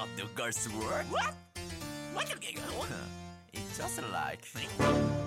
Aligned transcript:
of 0.00 0.08
the 0.16 0.24
girls' 0.34 0.68
world? 0.72 1.06
What? 1.10 1.34
What 2.14 2.28
you 2.30 2.36
get? 2.40 2.58
It's 3.52 3.78
just 3.78 4.00
like. 4.12 5.19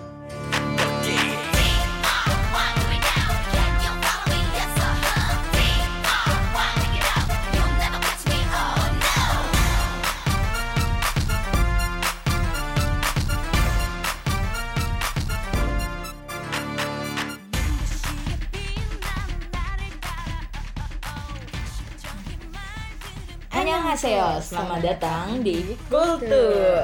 Annyeonghaseyo, 23.94 24.42
selamat 24.42 24.80
datang 24.82 25.38
di 25.38 25.62
Kultur 25.86 26.74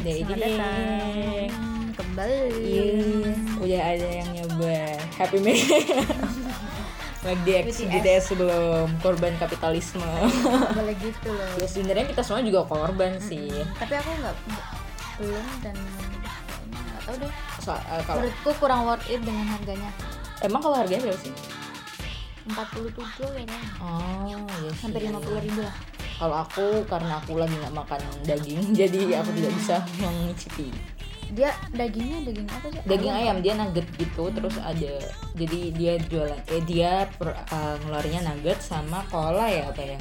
Jadi 0.00 0.24
datang 0.24 1.52
kembali. 1.92 2.64
Iya, 2.64 2.88
udah 3.60 3.82
ada 3.84 4.08
yang 4.08 4.28
nyoba 4.32 4.76
Happy 5.20 5.36
Meal 5.36 5.60
di 7.44 7.52
BTS. 7.60 7.84
BTS 7.84 8.24
sebelum 8.24 8.88
korban 9.04 9.36
kapitalisme 9.36 10.00
Boleh 10.72 10.96
gitu 10.96 11.28
loh. 11.28 11.60
Ya 11.60 11.68
sebenarnya 11.68 12.08
kita 12.08 12.24
semua 12.24 12.40
juga 12.40 12.64
korban 12.64 13.20
sih 13.20 13.52
Tapi 13.76 14.00
aku 14.00 14.08
nggak 14.16 14.32
nggak- 14.40 14.70
belum 15.20 15.44
dan 15.60 15.76
nggak 15.76 17.00
tahu 17.04 17.16
deh. 17.20 17.32
so, 17.60 17.76
eh, 17.76 18.00
kalau 18.00 18.24
Menurutku 18.24 18.50
kurang 18.56 18.88
worth 18.88 19.04
it 19.12 19.20
dengan 19.20 19.44
harganya. 19.44 19.92
Emang 20.40 20.64
kalau 20.64 20.80
harganya 20.80 21.04
berapa 21.04 21.20
sih? 21.20 21.36
47 22.48 22.96
kayaknya. 23.28 23.60
Oh 23.84 24.24
iya 24.24 24.40
sih. 24.72 24.88
Hampir 24.88 25.04
50 25.04 25.44
ribu 25.44 25.60
lah. 25.60 25.76
Kalau 26.20 26.36
aku 26.38 26.84
karena 26.84 27.16
aku 27.16 27.40
lagi 27.40 27.56
nggak 27.56 27.72
makan 27.74 27.96
daging 28.22 28.60
Jadi 28.80 29.08
aku 29.10 29.30
tidak 29.32 29.52
bisa 29.56 29.76
mengicipi 29.96 30.68
Dia 31.30 31.48
dagingnya 31.70 32.18
daging 32.22 32.44
apa 32.44 32.66
sih? 32.68 32.80
daging 32.84 33.14
ayam 33.14 33.36
dia 33.38 33.54
nugget 33.54 33.86
gitu 33.94 34.28
terus 34.28 34.58
ada 34.58 34.92
jadi 35.32 35.60
dia 35.72 35.92
jualan 36.02 36.36
eh 36.44 36.60
dia 36.60 37.06
per, 37.08 37.32
uh, 37.46 37.74
ngeluarinnya 37.80 38.26
nugget 38.26 38.58
sama 38.58 39.00
cola 39.08 39.46
ya 39.46 39.64
apa 39.66 39.80
ya 39.86 40.00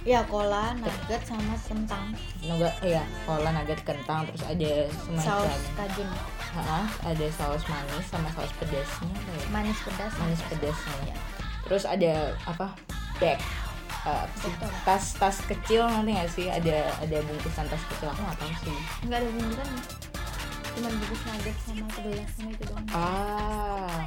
Ya 0.00 0.24
cola, 0.24 0.72
nugget 0.72 1.20
sama 1.22 1.52
kentang. 1.60 2.16
nugget 2.40 2.72
ya 2.80 3.04
cola 3.26 3.52
nugget 3.52 3.82
kentang 3.82 4.24
terus 4.24 4.40
ada 4.42 4.72
semacam 4.96 5.26
Saus 5.44 5.64
kajun. 5.76 6.08
Ha, 6.50 6.78
ada 7.04 7.26
saus 7.30 7.62
manis 7.62 8.06
sama 8.06 8.26
saus 8.32 8.50
pedasnya 8.56 9.06
apa 9.06 9.30
ya 9.30 9.44
Manis 9.52 9.78
pedas. 9.82 10.12
manis 10.16 10.40
pedasnya 10.46 10.94
Ya. 11.04 11.16
terus 11.62 11.84
ada 11.84 12.12
apa 12.42 12.72
bag 13.18 13.36
uh, 14.06 14.24
tas 14.84 15.04
tas 15.16 15.36
kecil 15.44 15.84
nanti 15.84 16.16
nggak 16.16 16.30
sih 16.30 16.46
ada 16.48 16.92
ada 17.00 17.16
bungkusan 17.24 17.66
tas 17.68 17.82
kecil 17.94 18.08
aku 18.12 18.20
nggak 18.24 18.38
tahu 18.40 18.52
sih 18.64 18.76
Enggak 19.04 19.18
ada 19.20 19.28
bungkusan. 19.34 19.68
Cuma 20.70 20.88
bungkus 20.88 21.20
nugget 21.26 21.56
sama 21.66 21.86
kebelas 21.90 22.30
sama 22.38 22.50
itu 22.54 22.64
doang. 22.70 22.86
Ah, 22.94 24.00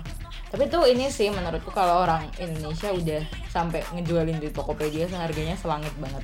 tapi 0.47 0.63
tuh 0.71 0.87
ini 0.87 1.11
sih 1.11 1.27
menurutku 1.27 1.69
kalau 1.75 2.07
orang 2.07 2.23
Indonesia 2.39 2.89
udah 2.89 3.21
sampai 3.51 3.83
ngejualin 3.91 4.39
di 4.39 4.49
Tokopedia 4.49 5.05
harganya 5.11 5.59
selangit 5.59 5.91
banget. 5.99 6.23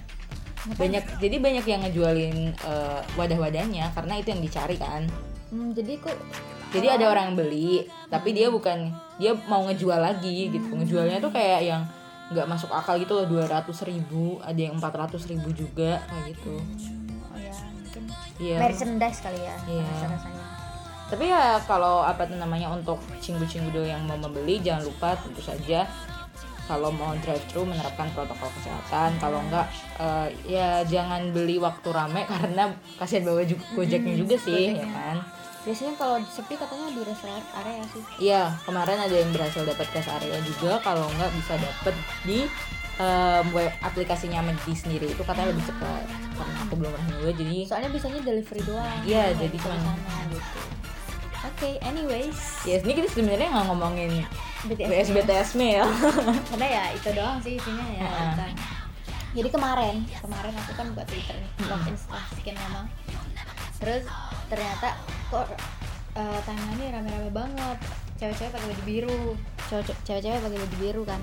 Banyak 0.79 1.03
jadi 1.19 1.35
banyak 1.39 1.65
yang 1.67 1.81
ngejualin 1.87 2.37
eh, 2.55 2.99
wadah-wadahnya 3.19 3.91
karena 3.95 4.13
itu 4.15 4.27
yang 4.31 4.43
dicari 4.43 4.75
kan. 4.79 5.03
Hmm, 5.51 5.75
jadi 5.75 5.99
kok 5.99 6.17
Jadi 6.69 6.85
ada 6.85 7.09
orang 7.09 7.33
yang 7.33 7.37
beli, 7.41 7.89
tapi 8.13 8.29
dia 8.29 8.45
bukan 8.53 8.93
dia 9.17 9.33
mau 9.49 9.65
ngejual 9.65 9.97
lagi 9.97 10.53
gitu. 10.53 10.69
Ngejualnya 10.69 11.17
tuh 11.17 11.33
kayak 11.33 11.65
yang 11.65 11.81
nggak 12.29 12.45
masuk 12.45 12.69
akal 12.69 12.95
gitu 12.95 13.13
loh 13.13 13.25
200 13.25 13.65
ribu, 13.85 14.37
ada 14.39 14.59
yang 14.59 14.77
400 14.77 15.17
ribu 15.25 15.49
juga 15.49 15.97
kayak 16.05 16.37
gitu. 16.37 16.55
oh 17.25 17.37
ya 17.37 17.53
mungkin 17.73 18.03
Iya. 18.37 18.57
merchandise 18.57 19.19
kali 19.19 19.39
ya 19.39 19.55
Iya. 19.65 19.83
rasa-rasanya. 19.83 20.45
Tapi 21.09 21.25
ya 21.25 21.57
kalau 21.65 22.05
apa 22.05 22.21
tuh 22.23 22.37
namanya 22.37 22.69
untuk 22.69 23.01
cinggu-cinggu 23.17 23.81
yang 23.81 24.05
mau 24.05 24.13
membeli 24.15 24.61
jangan 24.61 24.85
lupa 24.85 25.17
tentu 25.17 25.41
saja 25.41 25.89
kalau 26.69 26.93
mau 26.93 27.17
drive 27.17 27.41
thru 27.49 27.65
menerapkan 27.65 28.13
protokol 28.13 28.45
kesehatan. 28.53 29.17
Kalau 29.17 29.41
enggak 29.41 29.65
eh, 29.97 30.27
ya 30.45 30.85
jangan 30.85 31.33
beli 31.33 31.57
waktu 31.57 31.89
rame 31.89 32.29
karena 32.29 32.69
kasihan 32.95 33.25
bawa 33.25 33.41
gojeknya 33.75 34.13
juga 34.15 34.37
sih 34.37 34.77
ya 34.77 34.85
kan. 34.85 35.17
Biasanya 35.69 35.93
kalau 36.01 36.17
sepi 36.25 36.57
katanya 36.57 36.89
di 36.97 37.01
rest 37.05 37.21
area 37.29 37.85
sih. 37.93 38.03
Iya, 38.17 38.57
kemarin 38.65 38.97
ada 39.05 39.13
yang 39.13 39.29
berhasil 39.29 39.61
dapat 39.61 39.85
cash 39.93 40.09
area 40.09 40.41
juga 40.41 40.81
kalau 40.81 41.05
enggak 41.13 41.29
bisa 41.37 41.61
dapat 41.61 41.93
di 42.25 42.49
em, 42.97 43.45
web 43.53 43.69
aplikasinya 43.85 44.41
Medi 44.41 44.73
sendiri 44.73 45.13
itu 45.13 45.21
katanya 45.21 45.53
lebih 45.53 45.69
cepat 45.69 46.09
karena 46.09 46.57
aku 46.65 46.73
belum 46.73 46.89
pernah 46.97 47.07
nyoba 47.13 47.31
jadi 47.37 47.57
Soalnya 47.69 47.89
bisanya 47.93 48.19
delivery 48.25 48.61
doang. 48.65 48.99
Iya, 49.05 49.23
Nggak 49.29 49.45
jadi 49.45 49.57
sana 49.61 49.93
gitu. 50.33 50.59
Oke, 51.39 51.69
anyways, 51.85 52.39
ya 52.65 52.81
ini 52.81 52.93
kita 52.97 53.07
sebenarnya 53.13 53.47
nggak 53.53 53.65
ngomongin 53.69 54.11
BTS. 54.65 54.89
BS 54.89 55.09
BTS 55.13 55.49
mail. 55.53 55.85
Karena 56.49 56.65
ya 56.65 56.83
itu 56.97 57.09
doang 57.13 57.37
sih 57.45 57.61
isinya 57.61 57.85
ya. 57.93 58.01
Heeh. 58.09 58.29
bukan. 58.33 58.51
Jadi 59.29 59.49
kemarin, 59.53 59.95
kemarin 60.17 60.53
aku 60.57 60.71
kan 60.73 60.89
buat 60.97 61.05
Twitter 61.05 61.37
nih, 61.37 61.69
login 61.69 61.93
setelah 61.93 62.25
sekian 62.33 62.57
lama. 62.57 62.89
Terus 63.79 64.03
ternyata 64.47 64.95
kok 65.27 65.47
uh, 66.13 66.39
timeline 66.43 66.93
rame-rame 66.93 67.31
banget. 67.31 67.77
Cewek-cewek 68.19 68.51
pakai 68.51 68.67
baju 68.67 68.83
biru, 68.83 69.21
cewek-cewek 70.03 70.43
pakai 70.43 70.59
baju 70.59 70.77
biru 70.77 71.01
kan. 71.03 71.21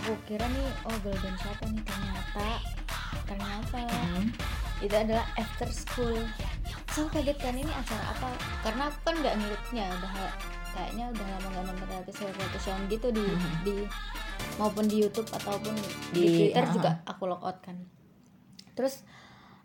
Aku 0.00 0.14
kira 0.24 0.46
nih, 0.46 0.68
oh 0.84 0.96
girl 1.02 1.18
band 1.18 1.36
siapa 1.36 1.64
nih? 1.66 1.82
Ternyata, 1.82 2.48
ternyata 3.26 3.80
Hmm. 3.90 4.26
itu 4.80 4.94
adalah 4.94 5.26
after 5.36 5.68
school 5.68 6.16
so 6.90 7.06
kaget 7.06 7.36
kan 7.36 7.54
ini 7.54 7.68
acara 7.68 8.02
apa 8.10 8.28
karena 8.60 8.82
aku 8.88 8.98
kan 9.04 9.14
nggak 9.14 9.34
ngikutnya 9.36 9.84
udah 9.92 10.10
kayaknya 10.72 11.04
udah 11.06 11.24
lama 11.28 11.46
nggak 11.46 11.64
nonton 11.68 11.86
reality 11.86 12.12
show 12.12 12.26
reality 12.26 12.58
show 12.58 12.74
gitu 12.88 13.08
di 13.12 13.22
Mhm. 13.22 13.52
di 13.62 13.74
maupun 14.56 14.84
di 14.84 14.96
YouTube 14.98 15.28
ataupun 15.28 15.70
di, 16.10 16.18
Di- 16.18 16.34
Twitter 16.34 16.64
aha. 16.64 16.72
juga 16.72 16.90
aku 17.04 17.22
log 17.26 17.42
out 17.44 17.58
kan 17.60 17.76
terus 18.72 19.04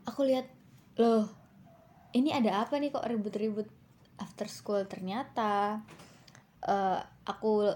aku 0.03 0.21
lihat 0.21 0.45
loh 0.95 1.27
ini 2.15 2.31
ada 2.31 2.63
apa 2.63 2.79
nih 2.79 2.91
kok 2.91 3.03
ribut-ribut 3.03 3.67
after 4.19 4.47
school 4.47 4.83
ternyata 4.87 5.83
eh, 6.63 6.99
aku 7.25 7.67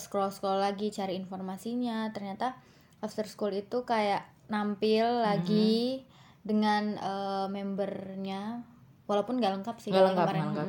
scroll 0.00 0.32
scroll 0.34 0.58
lagi 0.58 0.90
cari 0.90 1.14
informasinya 1.14 2.10
ternyata 2.10 2.58
after 3.04 3.28
school 3.28 3.54
itu 3.54 3.86
kayak 3.86 4.26
nampil 4.50 5.22
lagi 5.22 6.02
dengan 6.46 6.98
eh, 6.98 7.46
membernya 7.50 8.62
walaupun 9.06 9.38
nggak 9.38 9.62
lengkap 9.62 9.76
sih 9.78 9.90
kalau 9.94 10.10
lengkap, 10.10 10.26
kemarin. 10.26 10.42
lengkap. 10.50 10.68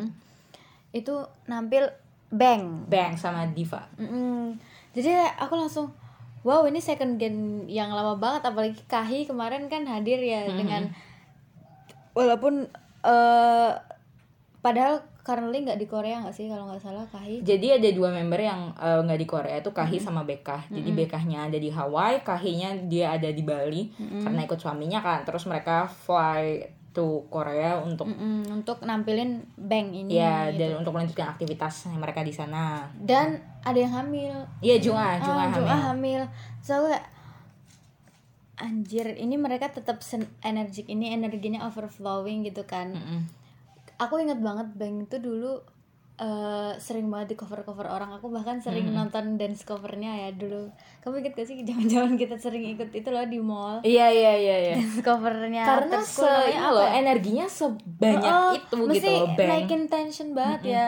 Itu 0.93 1.15
nampil 1.49 1.89
bang 2.27 2.85
Bang 2.85 3.15
sama 3.15 3.47
Diva. 3.49 3.87
Mm-mm. 3.97 4.59
jadi 4.91 5.31
aku 5.37 5.53
langsung 5.55 5.93
wow 6.41 6.65
ini 6.65 6.81
second 6.81 7.21
gen 7.21 7.69
yang 7.69 7.93
lama 7.93 8.17
banget 8.17 8.49
apalagi 8.49 8.81
Kahi 8.89 9.29
kemarin 9.29 9.69
kan 9.69 9.85
hadir 9.85 10.19
ya 10.19 10.47
dengan 10.49 10.89
walaupun 12.17 12.65
eh 13.03 13.71
padahal 14.57 14.95
currently 15.21 15.59
nggak 15.61 15.75
di 15.75 15.85
Korea 15.85 16.23
nggak 16.23 16.33
sih 16.33 16.47
kalau 16.47 16.65
nggak 16.65 16.81
salah 16.81 17.03
Kahi 17.05 17.43
Jadi 17.43 17.67
ada 17.73 17.89
dua 17.91 18.09
member 18.09 18.39
yang 18.39 18.73
eh, 18.73 18.99
nggak 18.99 19.19
di 19.19 19.27
Korea 19.27 19.55
itu 19.57 19.69
Kahi 19.69 19.99
sama 19.99 20.23
Bekah. 20.23 20.65
Jadi 20.67 20.89
Bekahnya 20.89 21.45
ada 21.45 21.57
di 21.57 21.67
Hawaii, 21.67 22.19
Kahinya 22.21 22.73
dia 22.83 23.11
ada 23.11 23.27
di 23.27 23.43
Bali 23.43 23.91
karena 23.95 24.41
ikut 24.41 24.55
suaminya 24.55 24.99
kan. 24.99 25.19
Terus 25.21 25.45
mereka 25.45 25.85
fly 25.85 26.63
to 26.89 27.27
Korea 27.27 27.77
untuk 27.77 28.09
Mm-mm, 28.09 28.49
untuk 28.51 28.81
nampilin 28.81 29.45
bang 29.53 29.93
ini 29.93 30.17
ya 30.17 30.49
gitu. 30.49 30.65
dan 30.65 30.81
untuk 30.81 30.91
melanjutkan 30.91 31.29
aktivitas 31.29 31.85
mereka 31.93 32.25
di 32.25 32.33
sana. 32.33 32.89
dan 32.97 33.37
ada 33.61 33.77
yang 33.77 33.93
hamil 33.93 34.33
Iya 34.57 34.81
Junga, 34.81 35.21
Junga 35.21 35.37
Ah, 35.37 35.45
hamil. 35.45 35.57
Junga 35.61 35.77
hamil 35.85 36.21
so 36.57 36.73
anjir 38.57 39.05
ini 39.13 39.37
mereka 39.37 39.69
tetap 39.69 40.01
energik 40.41 40.89
ini 40.89 41.13
energinya 41.13 41.65
overflowing 41.65 42.41
gitu 42.43 42.65
kan. 42.65 42.93
Mm-mm. 42.93 43.21
aku 43.97 44.17
inget 44.17 44.37
banget 44.37 44.69
Bang 44.73 45.01
itu 45.01 45.17
dulu 45.17 45.57
eh, 46.17 46.73
sering 46.77 47.09
banget 47.09 47.33
di 47.33 47.37
cover 47.37 47.61
cover 47.61 47.85
orang. 47.85 48.17
Aku 48.17 48.29
bahkan 48.29 48.57
sering 48.57 48.89
nonton 48.89 49.37
dance 49.37 49.61
covernya 49.61 50.25
ya 50.25 50.29
dulu. 50.33 50.73
Kamu 51.01 51.21
inget 51.21 51.33
gak 51.33 51.45
sih 51.45 51.61
zaman 51.61 51.85
zaman 51.85 52.13
kita 52.13 52.37
sering 52.37 52.65
ikut 52.65 52.89
itu 52.89 53.09
loh 53.09 53.21
di 53.23 53.37
mall? 53.37 53.81
Iya 53.81 54.09
iya 54.09 54.33
iya 54.33 54.55
iya. 54.59 54.75
dance 54.77 55.01
covernya. 55.01 55.63
Karena 55.63 55.97
se 56.01 56.25
ini 56.49 56.57
loh 56.67 56.89
energinya 56.89 57.45
sebanyak 57.45 58.33
Oh, 58.33 58.51
itu 58.53 58.75
mesti 58.81 58.97
gitu 58.97 59.09
loh 59.13 59.27
bang. 59.33 59.49
naikin 59.49 59.83
tension 59.85 60.29
banget 60.33 60.61
ya. 60.65 60.87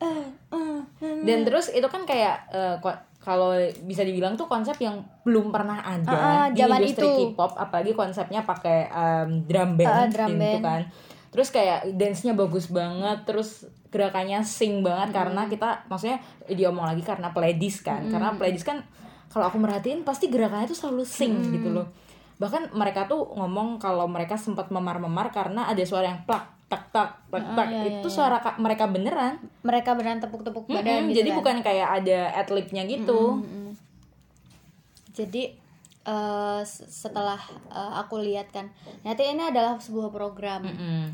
Eh, 0.00 0.24
eh, 0.56 0.80
eh. 1.04 1.24
Dan 1.28 1.44
terus 1.44 1.68
itu 1.68 1.84
kan 1.84 2.08
kayak 2.08 2.48
eh, 2.48 2.76
ko- 2.80 2.96
kalau 3.20 3.52
bisa 3.84 4.00
dibilang 4.00 4.32
tuh 4.32 4.48
konsep 4.48 4.80
yang 4.80 4.96
belum 5.22 5.52
pernah 5.52 5.78
ada 5.78 6.08
Ah, 6.08 6.16
ah, 6.16 6.46
di 6.48 6.58
industri 6.58 7.04
itu. 7.04 7.36
K-pop, 7.36 7.52
apalagi 7.54 7.92
konsepnya 7.92 8.40
pakai 8.42 8.88
em, 8.88 9.44
drum 9.44 9.76
band 9.76 9.88
Ah, 9.88 10.06
drum 10.08 10.28
gitu 10.32 10.40
band. 10.40 10.64
kan. 10.64 10.82
Terus 11.30 11.48
kayak 11.48 11.94
dance-nya 11.94 12.32
bagus 12.32 12.66
banget, 12.66 13.22
terus 13.22 13.64
gerakannya 13.88 14.40
sing 14.40 14.80
banget 14.80 15.12
karena 15.12 15.46
kita 15.46 15.84
maksudnya 15.86 16.18
diomong 16.48 16.88
lagi 16.88 17.04
karena 17.04 17.28
pledis 17.30 17.80
kan. 17.80 18.08
Karena 18.08 18.32
pledis 18.34 18.64
kan 18.64 18.80
kalau 19.28 19.46
aku 19.46 19.60
merhatiin 19.60 20.02
pasti 20.02 20.26
gerakannya 20.26 20.66
tuh 20.66 20.78
selalu 20.78 21.04
sing 21.04 21.32
gitu 21.54 21.70
loh. 21.70 21.86
bahkan 22.34 22.72
mereka 22.72 23.04
tuh 23.04 23.20
ngomong 23.36 23.76
kalau 23.76 24.08
mereka 24.08 24.32
sempat 24.34 24.72
memar-memar 24.72 25.28
karena 25.28 25.68
ada 25.68 25.84
suara 25.84 26.08
yang 26.08 26.24
plak 26.24 26.48
tak 26.70 26.86
tak 26.88 27.10
tak 27.26 27.42
tak 27.52 27.66
iya, 27.68 27.82
iya, 27.82 27.90
itu 27.98 28.06
iya. 28.06 28.14
suara 28.14 28.38
ka- 28.38 28.54
mereka 28.56 28.86
beneran 28.86 29.42
mereka 29.60 29.90
beneran 29.92 30.18
tepuk-tepuk 30.18 30.64
badan 30.64 30.86
Mm-mm, 31.02 31.10
gitu 31.10 31.16
jadi 31.18 31.28
kan. 31.28 31.36
bukan 31.36 31.56
kayak 31.60 31.88
ada 31.98 32.18
adlibnya 32.32 32.82
gitu 32.84 33.22
Mm-mm. 33.36 33.74
jadi 35.10 35.42
eh, 36.02 36.60
s- 36.62 36.86
setelah 36.86 37.38
eh, 37.68 37.92
aku 37.96 38.18
lihat 38.20 38.48
kan 38.48 38.70
ternyata 39.00 39.20
ini 39.24 39.42
adalah 39.44 39.76
sebuah 39.76 40.08
program 40.08 40.62
Mm-mm. 40.62 41.10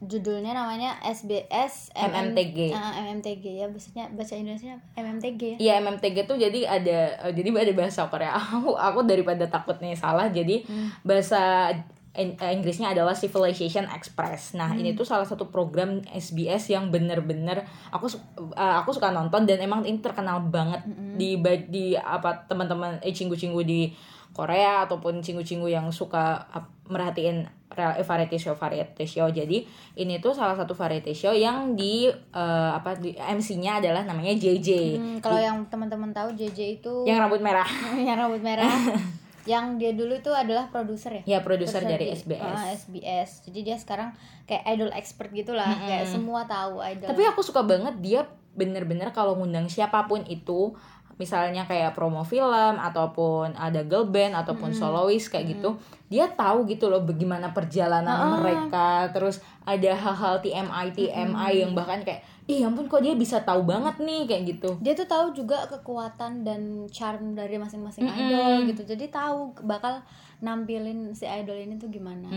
judulnya 0.00 0.52
namanya 0.52 0.96
SBS 1.02 1.88
MM 1.94 2.32
MMTG. 2.32 2.58
Ah, 2.70 2.92
MMTG 2.98 3.44
ya 3.54 3.66
bahasanya 3.66 4.04
bahasa 4.10 4.34
Indonesia 4.34 4.76
MMTG 4.94 5.40
ya 5.46 5.56
Iya 5.58 5.72
MMTG 5.80 6.16
tuh 6.24 6.36
jadi 6.36 6.60
ada 6.66 6.98
eh, 7.22 7.32
jadi 7.32 7.48
ada 7.54 7.72
bahasa 7.74 8.04
Korea. 8.06 8.32
Aku 8.50 8.72
aku 8.72 9.00
daripada 9.02 9.44
takut 9.46 9.76
nih 9.78 9.94
salah 9.94 10.28
jadi 10.28 10.60
bahasa 11.00 11.70
In- 11.70 11.80
eh, 11.80 11.93
Inggrisnya 12.14 12.90
adalah 12.90 13.10
Civilization 13.12 13.84
Express. 13.88 14.54
Nah 14.54 14.70
ini 14.72 14.94
tuh 14.94 15.02
salah 15.02 15.24
satu 15.24 15.46
program 15.46 15.98
SBS 16.06 16.68
yang 16.68 16.88
bener-bener 16.88 17.62
aku 17.88 18.06
eh, 18.52 18.74
aku 18.76 18.90
suka 18.90 19.10
nonton 19.10 19.42
dan 19.42 19.58
emang 19.58 19.82
ini 19.82 19.98
terkenal 19.98 20.38
banget 20.44 20.86
di 21.12 21.34
ba- 21.34 21.58
di 21.60 21.92
apa 21.92 22.44
teman-teman 22.44 22.98
eh 23.00 23.10
cinggu-cinggu 23.10 23.58
di 23.60 23.90
Korea 24.30 24.82
ataupun 24.82 25.18
cinggu-cinggu 25.20 25.66
yang 25.68 25.90
suka 25.90 26.22
ap- 26.44 26.70
merhatiin 26.84 27.46
eh, 27.70 28.02
variety 28.02 28.34
show 28.36 28.54
variety 28.54 29.02
show. 29.04 29.26
Jadi 29.26 29.66
ini 29.96 30.18
tuh 30.18 30.30
salah 30.30 30.54
satu 30.54 30.70
variety 30.70 31.10
show 31.10 31.30
yang 31.30 31.74
di 31.74 32.06
eh, 32.10 32.70
apa 32.72 32.94
di 32.94 33.10
MC-nya 33.10 33.78
adalah 33.78 34.02
namanya 34.02 34.34
JJ. 34.34 34.68
Hmm, 34.94 35.16
kalau 35.18 35.38
yang 35.38 35.66
teman-teman 35.66 36.10
tahu 36.10 36.30
JJ 36.32 36.78
itu 36.78 36.94
Yang 37.04 37.18
rambut 37.20 37.40
merah. 37.40 37.66
yang 38.06 38.14
rambut 38.16 38.38
merah 38.38 38.70
yang 39.44 39.76
dia 39.76 39.92
dulu 39.92 40.16
itu 40.16 40.32
adalah 40.32 40.72
produser 40.72 41.20
ya? 41.20 41.36
Ya 41.36 41.38
produser 41.44 41.84
dari 41.84 42.10
di- 42.10 42.16
SBS. 42.16 42.40
ah, 42.40 42.66
SBS 42.72 43.30
jadi 43.44 43.58
dia 43.72 43.76
sekarang 43.76 44.10
kayak 44.48 44.64
idol 44.72 44.90
expert 44.92 45.30
gitulah 45.32 45.68
kayak 45.84 46.08
semua 46.08 46.48
tahu 46.48 46.80
idol. 46.80 47.08
Tapi 47.12 47.22
aku 47.28 47.40
suka 47.44 47.60
banget 47.64 47.94
dia 48.00 48.24
bener-bener 48.54 49.10
kalau 49.10 49.34
ngundang 49.34 49.66
siapa 49.66 50.06
pun 50.06 50.22
itu 50.30 50.72
misalnya 51.14 51.62
kayak 51.64 51.94
promo 51.94 52.26
film 52.26 52.74
ataupun 52.78 53.54
ada 53.54 53.86
girl 53.86 54.10
band 54.10 54.34
ataupun 54.34 54.74
soloist 54.74 55.30
kayak 55.30 55.58
gitu 55.58 55.78
dia 56.14 56.30
tahu 56.30 56.62
gitu 56.70 56.86
loh 56.86 57.02
bagaimana 57.02 57.50
perjalanan 57.50 58.38
mereka. 58.38 59.10
Terus 59.10 59.42
ada 59.66 59.90
hal-hal 59.98 60.38
TMI 60.38 60.94
TMI 60.94 61.52
yang 61.66 61.72
bahkan 61.74 62.06
kayak 62.06 62.22
ih 62.46 62.60
ya 62.62 62.68
ampun 62.68 62.86
kok 62.86 63.02
dia 63.02 63.18
bisa 63.18 63.42
tahu 63.42 63.66
banget 63.66 63.98
nih? 63.98 64.22
Kayak 64.30 64.42
gitu. 64.54 64.70
Dia 64.78 64.94
tuh 64.94 65.10
tahu 65.10 65.34
juga 65.34 65.66
kekuatan 65.66 66.46
dan 66.46 66.86
charm 66.94 67.34
dari 67.34 67.58
masing-masing 67.58 68.06
idol 68.06 68.68
gitu. 68.70 68.86
Jadi 68.86 69.10
tahu 69.10 69.58
bakal 69.66 70.06
nampilin 70.38 71.10
si 71.18 71.26
idol 71.26 71.58
ini 71.58 71.82
tuh 71.82 71.90
gimana. 71.90 72.30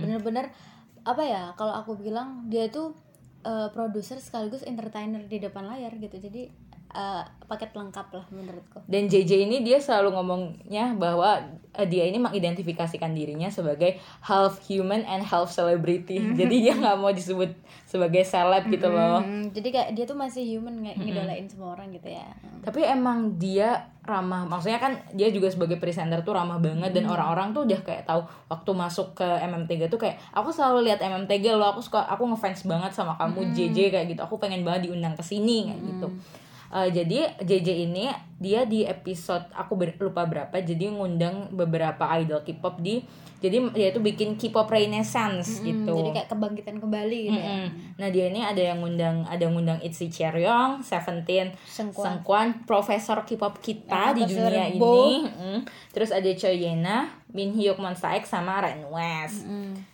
Bener-bener 0.00 0.48
apa 1.04 1.20
ya 1.20 1.52
kalau 1.58 1.76
aku 1.76 2.00
bilang 2.00 2.48
dia 2.48 2.72
tuh 2.72 2.96
eh, 3.44 3.68
produser 3.76 4.16
sekaligus 4.24 4.64
entertainer 4.64 5.20
di 5.26 5.36
depan 5.36 5.68
layar 5.68 5.92
gitu. 6.00 6.16
Jadi 6.16 6.48
eh, 6.94 7.22
paket 7.48 7.72
lengkap 7.72 8.06
lah 8.12 8.26
menurutku 8.28 8.84
Dan 8.84 9.08
JJ 9.08 9.48
ini 9.48 9.64
dia 9.64 9.80
selalu 9.80 10.12
ngomongnya 10.16 10.92
bahwa 10.96 11.40
eh, 11.72 11.88
dia 11.88 12.04
ini 12.04 12.20
mengidentifikasikan 12.20 13.12
dirinya 13.16 13.48
sebagai 13.48 13.96
half 14.24 14.60
human 14.68 15.04
and 15.08 15.24
half 15.24 15.48
celebrity. 15.52 16.20
Jadi 16.38 16.54
dia 16.68 16.74
nggak 16.76 16.96
mau 17.00 17.12
disebut 17.12 17.52
sebagai 17.88 18.20
seleb 18.24 18.68
gitu 18.68 18.88
loh. 18.92 19.24
Hmm, 19.24 19.48
jadi 19.48 19.68
kayak 19.72 19.88
dia 19.96 20.04
tuh 20.04 20.16
masih 20.16 20.44
human 20.44 20.84
nggak 20.84 20.96
ngidolain 21.00 21.48
semua 21.48 21.72
orang 21.72 21.88
gitu 21.88 22.12
ya 22.12 22.28
Tapi 22.60 22.84
emang 22.84 23.40
dia 23.40 23.88
ramah. 24.04 24.44
Maksudnya 24.44 24.80
kan 24.80 24.92
dia 25.12 25.28
juga 25.28 25.48
sebagai 25.48 25.76
presenter 25.76 26.20
tuh 26.24 26.36
ramah 26.36 26.60
banget 26.60 26.92
dan 26.96 27.08
orang-orang 27.08 27.52
tuh 27.52 27.64
udah 27.64 27.80
kayak 27.84 28.04
tahu 28.08 28.24
waktu 28.48 28.70
masuk 28.72 29.16
ke 29.16 29.24
MM3 29.24 29.88
tuh 29.88 30.00
kayak 30.00 30.16
aku 30.32 30.52
selalu 30.52 30.88
lihat 30.88 31.00
MM3 31.00 31.32
loh. 31.56 31.72
Aku 31.72 31.80
suka 31.84 32.04
aku 32.08 32.28
ngefans 32.28 32.64
banget 32.68 32.92
sama 32.92 33.16
kamu 33.16 33.56
JJ 33.56 33.92
kayak 33.92 34.06
gitu. 34.12 34.20
Aku 34.24 34.36
pengen 34.36 34.64
banget 34.64 34.88
diundang 34.88 35.12
ke 35.16 35.24
sini 35.24 35.72
kayak 35.72 35.80
gitu. 35.80 36.08
Eh, 36.68 36.88
jadi 36.92 37.32
JJ 37.40 37.68
ini 37.88 38.27
dia 38.38 38.62
di 38.62 38.82
episode 38.82 39.50
aku 39.50 39.74
ber- 39.74 39.98
lupa 39.98 40.22
berapa 40.22 40.54
jadi 40.54 40.88
ngundang 40.88 41.50
beberapa 41.50 42.06
idol 42.14 42.40
K-pop 42.40 42.78
di 42.78 43.02
jadi 43.38 43.70
dia 43.70 43.90
itu 43.90 43.98
bikin 43.98 44.34
K-pop 44.34 44.66
Renaissance 44.66 45.58
gitu. 45.60 45.90
jadi 45.92 46.10
kayak 46.12 46.28
kebangkitan 46.28 46.78
kembali 46.78 47.18
gitu 47.24 47.34
ya 47.36 47.46
Mm. 47.48 47.68
Nah 47.98 48.08
dia 48.08 48.26
ini 48.26 48.38
ada 48.38 48.58
yang 48.60 48.78
ngundang 48.78 49.22
ada 49.24 49.38
yang 49.40 49.54
ngundang 49.54 49.78
Itzy 49.78 50.06
Cheryong, 50.06 50.82
Seventeen, 50.82 51.50
Sengkuan. 51.64 52.18
Sengkuan, 52.18 52.48
Profesor 52.62 53.22
K-pop 53.22 53.58
kita 53.58 54.10
Ya, 54.10 54.14
di 54.14 54.22
dunia 54.24 54.70
Bo. 54.74 55.10
ini. 55.10 55.26
Mm. 55.26 55.58
Terus 55.90 56.10
ada 56.10 56.26
Choi 56.28 56.58
Yena, 56.60 57.10
Min 57.28 57.50
Hyuk 57.52 57.78
Monsta 57.78 58.14
X 58.14 58.30
sama 58.30 58.58
Ren 58.58 58.86
West. 58.86 59.46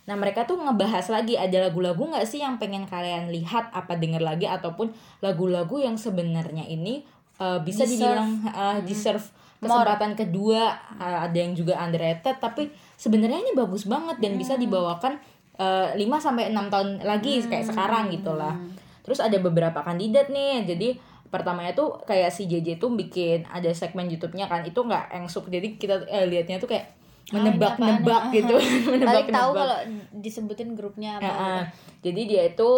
Nah 0.05 0.15
mereka 0.15 0.45
tuh 0.45 0.57
ngebahas 0.57 1.09
lagi 1.09 1.35
ada 1.35 1.65
lagu-lagu 1.65 2.01
nggak 2.01 2.25
sih 2.25 2.41
yang 2.41 2.57
pengen 2.57 2.85
kalian 2.85 3.29
lihat 3.29 3.73
apa 3.73 3.97
denger 3.97 4.21
lagi 4.21 4.45
ataupun 4.45 4.93
lagu-lagu 5.21 5.77
yang 5.77 5.97
sebenarnya 5.97 6.65
ini 6.65 7.05
uh, 7.37 7.59
bisa 7.61 7.83
Deserve. 7.83 8.15
dibilang 8.15 8.31
uh, 8.47 8.79
deserve 8.83 9.25
kesempatan 9.59 10.13
kedua 10.13 10.63
uh, 10.95 11.19
ada 11.25 11.35
yang 11.35 11.53
juga 11.53 11.79
underrated 11.79 12.37
tapi 12.37 12.69
sebenarnya 12.95 13.41
ini 13.41 13.53
bagus 13.53 13.85
banget 13.85 14.19
dan 14.19 14.37
bisa 14.37 14.55
dibawakan 14.55 15.17
uh, 15.57 15.89
5 15.91 15.99
sampai 16.21 16.51
6 16.51 16.69
tahun 16.69 16.89
lagi 17.01 17.41
kayak 17.43 17.67
sekarang 17.67 18.11
gitu 18.11 18.33
lah. 18.33 18.53
Terus 19.01 19.21
ada 19.21 19.37
beberapa 19.37 19.81
kandidat 19.81 20.29
nih. 20.29 20.65
Jadi 20.65 20.97
pertamanya 21.27 21.73
tuh 21.73 21.99
kayak 22.01 22.31
si 22.31 22.47
JJ 22.47 22.79
tuh 22.79 22.93
bikin 22.93 23.43
ada 23.47 23.67
segmen 23.71 24.07
YouTube-nya 24.07 24.47
kan 24.47 24.63
itu 24.63 24.79
nggak 24.79 25.11
engsuk 25.15 25.51
jadi 25.51 25.75
kita 25.75 26.07
eh, 26.07 26.25
liatnya 26.25 26.57
tuh 26.57 26.71
kayak 26.71 26.95
menebak-nebak 27.33 28.07
apaan? 28.23 28.35
gitu 28.37 28.55
Balik 28.55 29.27
tahu 29.27 29.51
menebak-nebak 29.51 29.57
kalau 29.57 29.79
disebutin 30.15 30.71
grupnya 30.73 31.19
apa 31.19 31.21
Ya, 31.21 31.27
gitu. 31.27 31.43
ah. 31.43 31.63
jadi 32.01 32.21
dia 32.23 32.43
itu 32.47 32.69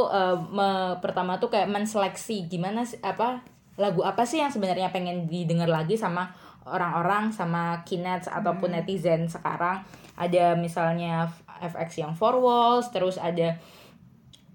me- 0.49 0.97
pertama 0.99 1.37
tuh 1.37 1.53
kayak 1.53 1.69
menseleksi 1.69 2.49
gimana 2.49 2.81
sih 2.83 2.97
apa 3.03 3.45
lagu 3.77 4.01
apa 4.01 4.25
sih 4.25 4.41
yang 4.41 4.49
sebenarnya 4.49 4.89
pengen 4.89 5.25
didengar 5.27 5.69
lagi 5.69 5.95
sama 5.95 6.33
orang-orang 6.65 7.31
sama 7.31 7.85
kinets 7.85 8.27
ataupun 8.27 8.73
Hmm. 8.73 8.81
netizen 8.81 9.29
sekarang 9.29 9.85
ada 10.17 10.57
misalnya 10.57 11.29
FX 11.57 12.01
yang 12.01 12.13
Four 12.13 12.37
Walls 12.37 12.89
terus 12.91 13.17
ada 13.17 13.55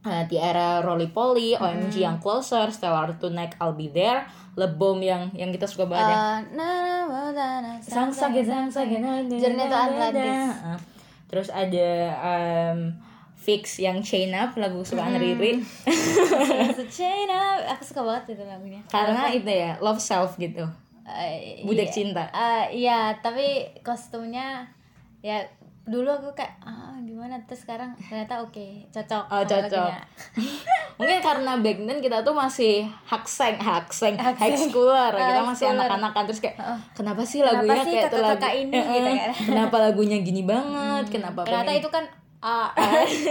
uh, 0.01 0.23
Tiara 0.25 0.81
Roly 0.81 1.07
Poly, 1.07 1.53
Hmm. 1.53 1.87
OMG 1.87 2.01
yang 2.01 2.17
Closer, 2.17 2.67
Stellar 2.69 3.13
Tonight 3.15 3.53
I'll 3.57 3.71
Be 3.71 3.87
There, 3.87 4.25
Lebom 4.57 4.99
yang 4.99 5.29
yang 5.31 5.53
kita 5.53 5.63
suka 5.63 5.85
banget 5.85 6.09
ya. 6.09 6.17
Eh, 6.17 6.39
Sang 7.79 8.11
sakit 8.11 8.43
sang 8.43 8.67
sakit 8.67 8.99
Journey 9.31 9.65
to 9.65 9.77
Atlantis. 9.77 10.41
Terus 11.25 11.47
ada 11.47 11.89
um, 12.19 12.79
Fix 13.41 13.77
yang 13.77 13.97
Chain 13.99 14.29
Up 14.31 14.53
lagu 14.53 14.79
kesukaan 14.79 15.17
Riri. 15.17 15.57
China 16.91 17.39
aku 17.65 17.81
suka 17.81 18.01
banget 18.03 18.37
itu 18.37 18.43
lagunya. 18.43 18.81
Karena 18.85 19.25
itu 19.27 19.49
ya 19.49 19.77
love 19.79 19.97
self 19.97 20.37
gitu. 20.37 20.61
Eh, 21.03 21.65
budak 21.65 21.89
iya. 21.89 21.93
cinta. 21.93 22.23
Eh, 22.29 22.65
iya 22.77 22.99
tapi 23.17 23.65
kostumnya 23.81 24.69
ya 25.19 25.41
dulu 25.81 26.07
aku 26.07 26.29
kayak 26.31 26.61
ah 26.61 26.93
gimana? 27.01 27.41
Terus 27.43 27.65
sekarang 27.65 27.97
ternyata 27.99 28.37
oke 28.39 28.85
cocok 28.89 29.23
Oh, 29.27 29.41
cocok. 29.41 29.89
mungkin 31.01 31.17
karena 31.17 31.57
back 31.57 31.81
then 31.81 31.97
kita 31.97 32.21
tuh 32.21 32.37
masih 32.37 32.85
hakseng 33.03 33.57
hakseng 33.57 34.13
high 34.13 34.53
schooler 34.53 35.09
kita 35.09 35.33
High 35.33 35.41
masih 35.41 35.65
schooler. 35.67 35.81
anak-anakan. 35.81 36.23
Terus 36.29 36.39
kayak 36.39 36.57
kenapa 36.93 37.21
sih 37.25 37.41
Kenapa 37.41 37.57
lagunya 37.57 37.81
sih 37.81 37.93
kayak 37.97 38.11
tuh 38.13 38.21
lagu 38.21 38.45
ini? 38.47 38.77
Gitu 38.77 39.09
kan? 39.09 39.33
kenapa 39.49 39.75
lagunya 39.81 40.17
gini 40.21 40.41
banget? 40.45 41.05
Kenapa 41.09 41.39
ternyata 41.41 41.65
pengen- 41.67 41.81
itu 41.81 41.89
kan 41.89 42.05
ah, 42.41 42.69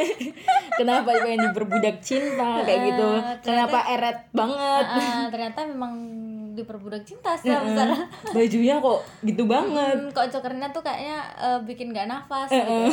kenapa 0.79 1.11
pengen 1.17 1.50
diperbudak 1.50 1.99
cinta? 2.00 2.62
Kayak 2.62 2.81
gitu. 2.87 3.09
ternyata- 3.43 3.43
kenapa 3.43 3.79
eret 3.90 4.19
banget? 4.31 4.85
Ah, 4.87 5.25
ternyata 5.29 5.61
memang 5.64 5.93
diperbudak 6.50 7.02
cinta 7.02 7.35
secara 7.35 7.62
besar 7.62 7.88
bajunya 8.31 8.79
kok 8.79 9.00
gitu 9.23 9.47
banget. 9.47 9.97
Hmm, 9.97 10.11
kok 10.11 10.26
cokernya 10.29 10.69
tuh 10.71 10.83
kayaknya 10.83 11.19
eh, 11.37 11.59
bikin 11.62 11.90
gak 11.90 12.07
nafas 12.07 12.50
gitu. 12.50 12.90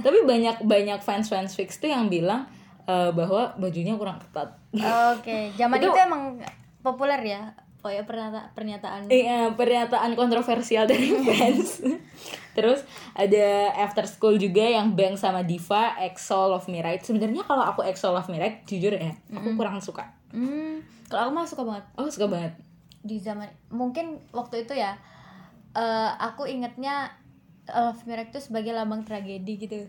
tapi 0.00 0.18
banyak 0.22 0.64
banyak 0.64 0.98
fans 0.98 1.28
fans 1.28 1.52
fix 1.52 1.76
tuh 1.76 1.86
yang 1.86 2.08
bilang 2.08 2.48
eh, 2.84 3.10
bahwa 3.10 3.52
bajunya 3.56 3.92
kurang 3.94 4.16
ketat. 4.18 4.56
Oke, 5.14 5.52
zaman 5.54 5.76
Itu- 5.78 5.88
itu, 5.88 5.98
emang 5.98 6.22
populer 6.80 7.20
ya. 7.22 7.42
Oh 7.78 7.88
ya 7.88 8.02
pernyataan 8.02 8.50
pernyataan. 8.52 9.00
Iya, 9.06 9.54
pernyataan 9.54 10.12
kontroversial 10.12 10.84
dari 10.84 11.14
fans. 11.24 11.78
Terus 12.50 12.82
ada 13.12 13.46
After 13.78 14.02
School 14.04 14.34
juga 14.34 14.60
yang 14.60 14.92
Bang 14.92 15.14
sama 15.14 15.40
Diva, 15.40 15.94
EXO 15.96 16.50
Love 16.50 16.66
Me 16.66 16.80
Right. 16.80 16.98
Sebenarnya 16.98 17.42
kalau 17.42 17.62
aku 17.62 17.82
EXO 17.82 18.10
Love 18.10 18.26
Me 18.28 18.36
Right, 18.36 18.62
jujur 18.64 18.90
ya, 18.90 19.14
aku 19.30 19.54
kurang 19.54 19.78
suka. 19.78 20.10
Hmm, 20.28 20.82
kalau 21.06 21.20
aku 21.24 21.32
mah 21.32 21.46
suka 21.46 21.62
banget 21.62 21.84
Oh, 21.94 22.06
suka 22.06 22.26
banget. 22.26 22.52
di 22.98 23.16
zaman 23.16 23.46
mungkin 23.68 24.20
waktu 24.30 24.62
itu 24.62 24.74
ya. 24.74 24.98
eh, 25.70 26.10
aku 26.18 26.44
ingetnya 26.44 27.14
Love 27.64 28.02
Miracle 28.04 28.34
itu 28.34 28.40
sebagai 28.42 28.72
lambang 28.72 29.02
tragedi 29.02 29.54
gitu. 29.56 29.86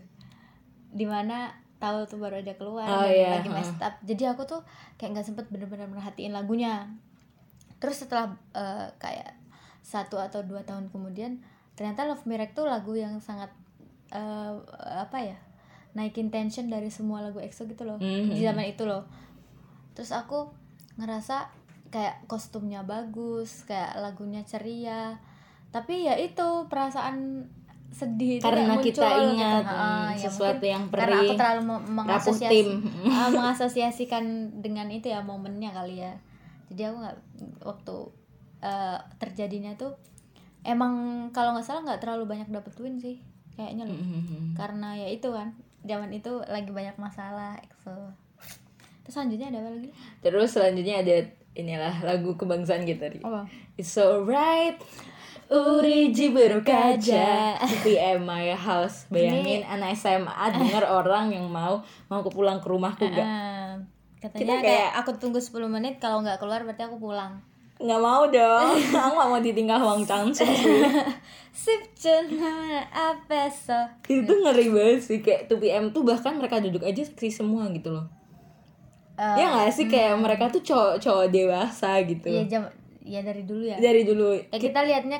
Di 0.88 1.04
mana 1.04 1.50
tahu 1.76 2.04
tuh 2.04 2.16
baru 2.16 2.38
aja 2.38 2.54
keluar 2.54 2.84
Oh, 2.84 3.02
dan 3.02 3.10
iya, 3.10 3.28
lagi 3.34 3.50
messed 3.50 3.80
up. 3.80 3.98
Jadi 4.00 4.22
aku 4.24 4.44
tuh 4.44 4.60
kayak 4.94 5.10
nggak 5.12 5.26
sempet 5.26 5.48
bener-bener 5.48 5.86
merhatiin 5.86 6.30
lagunya. 6.30 6.86
Terus 7.80 7.96
setelah 7.98 8.28
eh, 8.52 8.86
kayak 8.96 9.34
satu 9.80 10.16
atau 10.16 10.44
dua 10.44 10.62
tahun 10.62 10.86
kemudian 10.88 11.40
ternyata 11.74 12.04
Love 12.04 12.22
Miracle 12.24 12.54
tuh 12.54 12.66
lagu 12.68 12.92
yang 12.94 13.18
sangat 13.18 13.48
eh, 14.10 14.54
apa 14.96 15.18
ya 15.18 15.38
naikin 15.90 16.30
tension 16.30 16.68
dari 16.68 16.86
semua 16.86 17.18
lagu 17.20 17.40
EXO 17.40 17.66
gitu 17.66 17.82
loh 17.82 17.98
Mhm. 17.98 18.30
di 18.30 18.38
zaman 18.38 18.62
itu 18.64 18.84
loh 18.84 19.02
terus 19.90 20.12
aku 20.12 20.46
ngerasa 20.96 21.50
kayak 21.90 22.22
kostumnya 22.26 22.86
bagus 22.86 23.66
kayak 23.66 23.98
lagunya 23.98 24.46
ceria 24.46 25.18
tapi 25.70 26.06
ya 26.06 26.14
itu 26.14 26.70
perasaan 26.70 27.42
sedih 27.90 28.38
itu 28.38 28.44
Karena 28.46 28.70
kayak 28.70 28.86
kita 28.86 29.02
muncul 29.02 29.34
ingat, 29.34 29.62
gitu. 29.66 29.74
hmm, 29.74 29.82
Ah, 29.82 30.10
ya 30.14 30.22
sesuatu 30.22 30.64
yang 30.64 30.84
karena 30.86 31.10
aku 31.10 31.26
perih, 31.26 31.30
terlalu 31.34 31.62
mengasosiasi 31.90 32.62
ah, 33.10 33.28
mengasosiasikan 33.32 34.24
dengan 34.62 34.86
itu 34.86 35.10
ya 35.10 35.18
momennya 35.18 35.74
kali 35.74 35.98
ya 35.98 36.14
jadi 36.70 36.90
aku 36.90 36.96
nggak 37.02 37.16
waktu 37.66 37.96
eh, 38.62 38.98
terjadinya 39.18 39.74
tuh 39.74 39.92
emang 40.62 41.26
kalau 41.34 41.56
nggak 41.56 41.66
salah 41.66 41.82
nggak 41.84 42.00
terlalu 42.00 42.24
banyak 42.30 42.48
dapet 42.48 42.72
win 42.78 42.96
sih 42.96 43.18
kayaknya 43.58 43.84
loh. 43.84 43.96
Mhm. 43.98 44.54
karena 44.56 44.94
ya 44.96 45.08
itu 45.10 45.28
kan 45.28 45.52
zaman 45.82 46.12
itu 46.12 46.40
lagi 46.46 46.70
banyak 46.70 46.96
masalah 46.96 47.56
EXO 47.64 48.12
terus 49.00 49.16
selanjutnya 49.16 49.48
ada 49.50 49.58
apa 49.64 49.70
lagi? 49.74 49.90
Terus 50.22 50.48
selanjutnya 50.52 50.96
ada 51.02 51.16
inilah 51.56 51.94
lagu 52.06 52.36
kebangsaan 52.36 52.86
kita 52.86 53.10
tadi. 53.10 53.18
apa? 53.24 53.48
It's 53.74 53.96
alright. 53.98 54.78
Uriji 55.50 56.30
berukaja 56.30 57.58
PM 57.82 58.22
My 58.22 58.54
House. 58.54 59.10
Bayangin 59.10 59.66
anak 59.66 59.98
SMA 59.98 60.30
denger 60.54 60.86
orang 60.86 61.34
yang 61.34 61.50
mau 61.50 61.82
mau 62.06 62.20
ke 62.22 62.30
pulang 62.30 62.62
ke 62.62 62.70
rumahku 62.70 63.02
gak 63.10 63.18
Eh, 63.18 63.72
katanya 64.20 64.38
Kita 64.38 64.54
kayak, 64.60 64.64
kayak- 64.64 64.92
aku 65.00 65.10
tunggu 65.16 65.40
10 65.40 65.66
menit 65.66 65.96
kalau 65.96 66.20
nggak 66.20 66.38
keluar 66.38 66.60
berarti 66.62 66.84
aku 66.84 67.00
pulang. 67.00 67.40
Nggak 67.80 68.00
mau 68.04 68.28
dong. 68.28 68.76
Aku 69.08 69.12
gak 69.16 69.30
mau 69.32 69.40
ditinggal 69.40 69.80
Wang 69.80 70.04
Changsung 70.04 70.52
sih. 70.52 70.84
Sip 71.64 71.80
apa 73.08 73.48
so 73.48 73.76
itu 74.04 74.28
ngeri 74.28 74.68
banget 74.68 75.00
sih. 75.00 75.18
Kayak 75.24 75.48
2PM 75.48 75.88
tuh 75.96 76.04
bahkan 76.04 76.36
mereka 76.36 76.60
duduk 76.60 76.84
aja 76.84 77.00
seksi 77.00 77.32
semua 77.32 77.72
gitu 77.72 77.88
loh. 77.96 78.04
Eh, 79.16 79.36
ya 79.40 79.48
nggak 79.48 79.72
sih? 79.72 79.88
Kayak 79.88 80.20
mereka 80.20 80.52
tuh 80.52 80.60
cowok 80.60 81.00
cowok 81.00 81.26
dewasa 81.32 82.00
gitu. 82.04 82.28
Iya 82.28 82.44
jam 82.48 82.62
ya 83.00 83.24
dari 83.24 83.42
dulu 83.48 83.64
ya. 83.64 83.76
dari 83.80 84.04
dulu. 84.04 84.36
Ya 84.36 84.58
kita 84.60 84.84
liatnya 84.84 85.18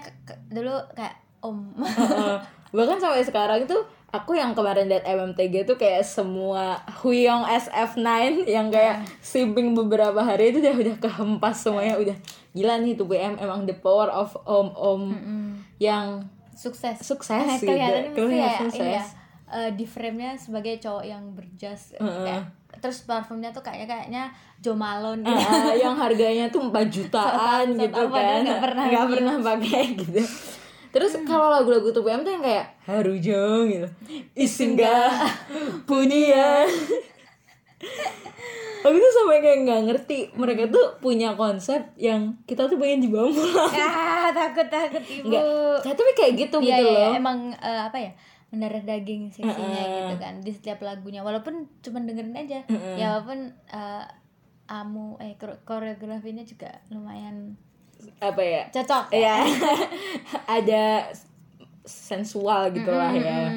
dulu 0.53 0.77
kayak 0.93 1.17
om. 1.41 1.73
Heeh. 1.81 2.61
bahkan 2.71 3.03
sampai 3.03 3.27
sekarang 3.27 3.67
tuh 3.67 3.83
aku 4.11 4.35
yang 4.35 4.53
kemarin 4.53 4.87
liat 4.87 5.03
MMTG 5.03 5.65
tuh 5.65 5.75
kayak 5.75 6.03
semua 6.03 6.79
Huyong 7.01 7.47
SF9 7.47 8.07
yang 8.45 8.67
kayak 8.69 9.07
simping 9.19 9.73
beberapa 9.73 10.19
hari 10.19 10.51
itu 10.51 10.59
udah 10.59 10.75
udah 10.77 10.97
kehempas 10.99 11.57
semuanya 11.57 11.95
udah 11.97 12.17
gila 12.51 12.75
nih 12.77 12.95
2PM 12.95 13.39
emang 13.39 13.63
the 13.63 13.73
power 13.73 14.07
of 14.07 14.35
om-om 14.45 15.15
yang 15.77 16.27
Sukses. 16.53 17.01
Sukses 17.01 17.33
Eh, 17.33 17.57
gitu. 17.57 17.73
Kelihatan 18.13 18.13
kayak 18.29 18.61
sukses. 18.61 18.77
ini 18.77 18.93
ya. 18.93 19.05
eh, 19.49 19.71
di 19.73 19.83
frame-nya 19.83 20.37
sebagai 20.37 20.77
cowok 20.77 21.03
yang 21.03 21.25
berjas 21.33 21.97
kayak 21.97 22.45
terus 22.79 23.03
parfumnya 23.03 23.49
tuh 23.49 23.61
kayaknya 23.61 23.89
kayaknya 23.89 24.23
Jo 24.59 24.77
Malone 24.77 25.25
gitu. 25.25 25.41
Ah, 25.41 25.73
yang 25.75 25.97
harganya 25.97 26.47
tuh 26.49 26.69
4 26.69 26.77
jutaan 26.87 27.65
Sok-sok 27.71 27.81
gitu 27.81 27.97
tahu, 27.97 28.09
padahal 28.11 28.29
kan 28.29 28.45
nggak 28.45 28.61
pernah 28.61 28.85
nggak 28.87 29.07
pernah 29.09 29.35
pakai 29.41 29.83
gitu 29.97 30.21
terus 30.91 31.15
kalau 31.23 31.49
lagu-lagu 31.49 31.89
tuh 31.89 32.03
PM 32.03 32.21
tuh 32.21 32.33
yang 32.33 32.43
kayak 32.43 32.67
Harujong 32.83 33.65
gitu. 33.67 33.89
Isingga 34.35 35.07
Punia 35.85 36.67
aku 38.81 38.97
tuh 38.97 39.13
sampai 39.13 39.39
kayak 39.41 39.59
nggak 39.63 39.81
ngerti 39.87 40.19
mereka 40.35 40.65
tuh 40.67 40.97
punya 40.99 41.37
konsep 41.37 41.81
yang 41.97 42.41
kita 42.45 42.65
tuh 42.65 42.77
pengen 42.77 43.05
dibawa 43.05 43.29
pulang. 43.29 43.73
Ah 43.73 44.33
takut 44.33 44.67
takut 44.67 45.01
ibu. 45.03 45.29
Enggak, 45.29 45.45
kayak 45.85 45.97
tapi 45.97 46.13
kayak 46.17 46.33
gitu 46.39 46.57
Iya 46.59 46.69
gitu 46.75 46.85
iya 46.87 46.97
loh. 47.05 47.13
Emang 47.15 47.39
eh, 47.53 47.81
apa 47.83 47.99
ya 48.01 48.13
mendarah 48.51 48.83
daging 48.83 49.31
seksinya 49.31 49.83
gitu 49.85 50.15
kan 50.17 50.35
di 50.41 50.51
setiap 50.51 50.81
lagunya. 50.81 51.21
Walaupun 51.21 51.69
cuma 51.81 52.01
dengerin 52.01 52.35
aja. 52.35 52.65
Ya 52.97 53.07
walaupun 53.15 53.53
eh, 53.69 54.05
amu 54.67 55.19
eh 55.19 55.37
kore- 55.37 55.61
koreografinya 55.63 56.43
juga 56.43 56.81
lumayan 56.89 57.61
apa 58.21 58.43
ya? 58.43 58.63
Cocok 58.73 59.07
ya? 59.13 59.37
Ada 60.61 61.11
sensual 61.85 62.71
gitu 62.71 62.93
lah 62.93 63.11
ya 63.11 63.51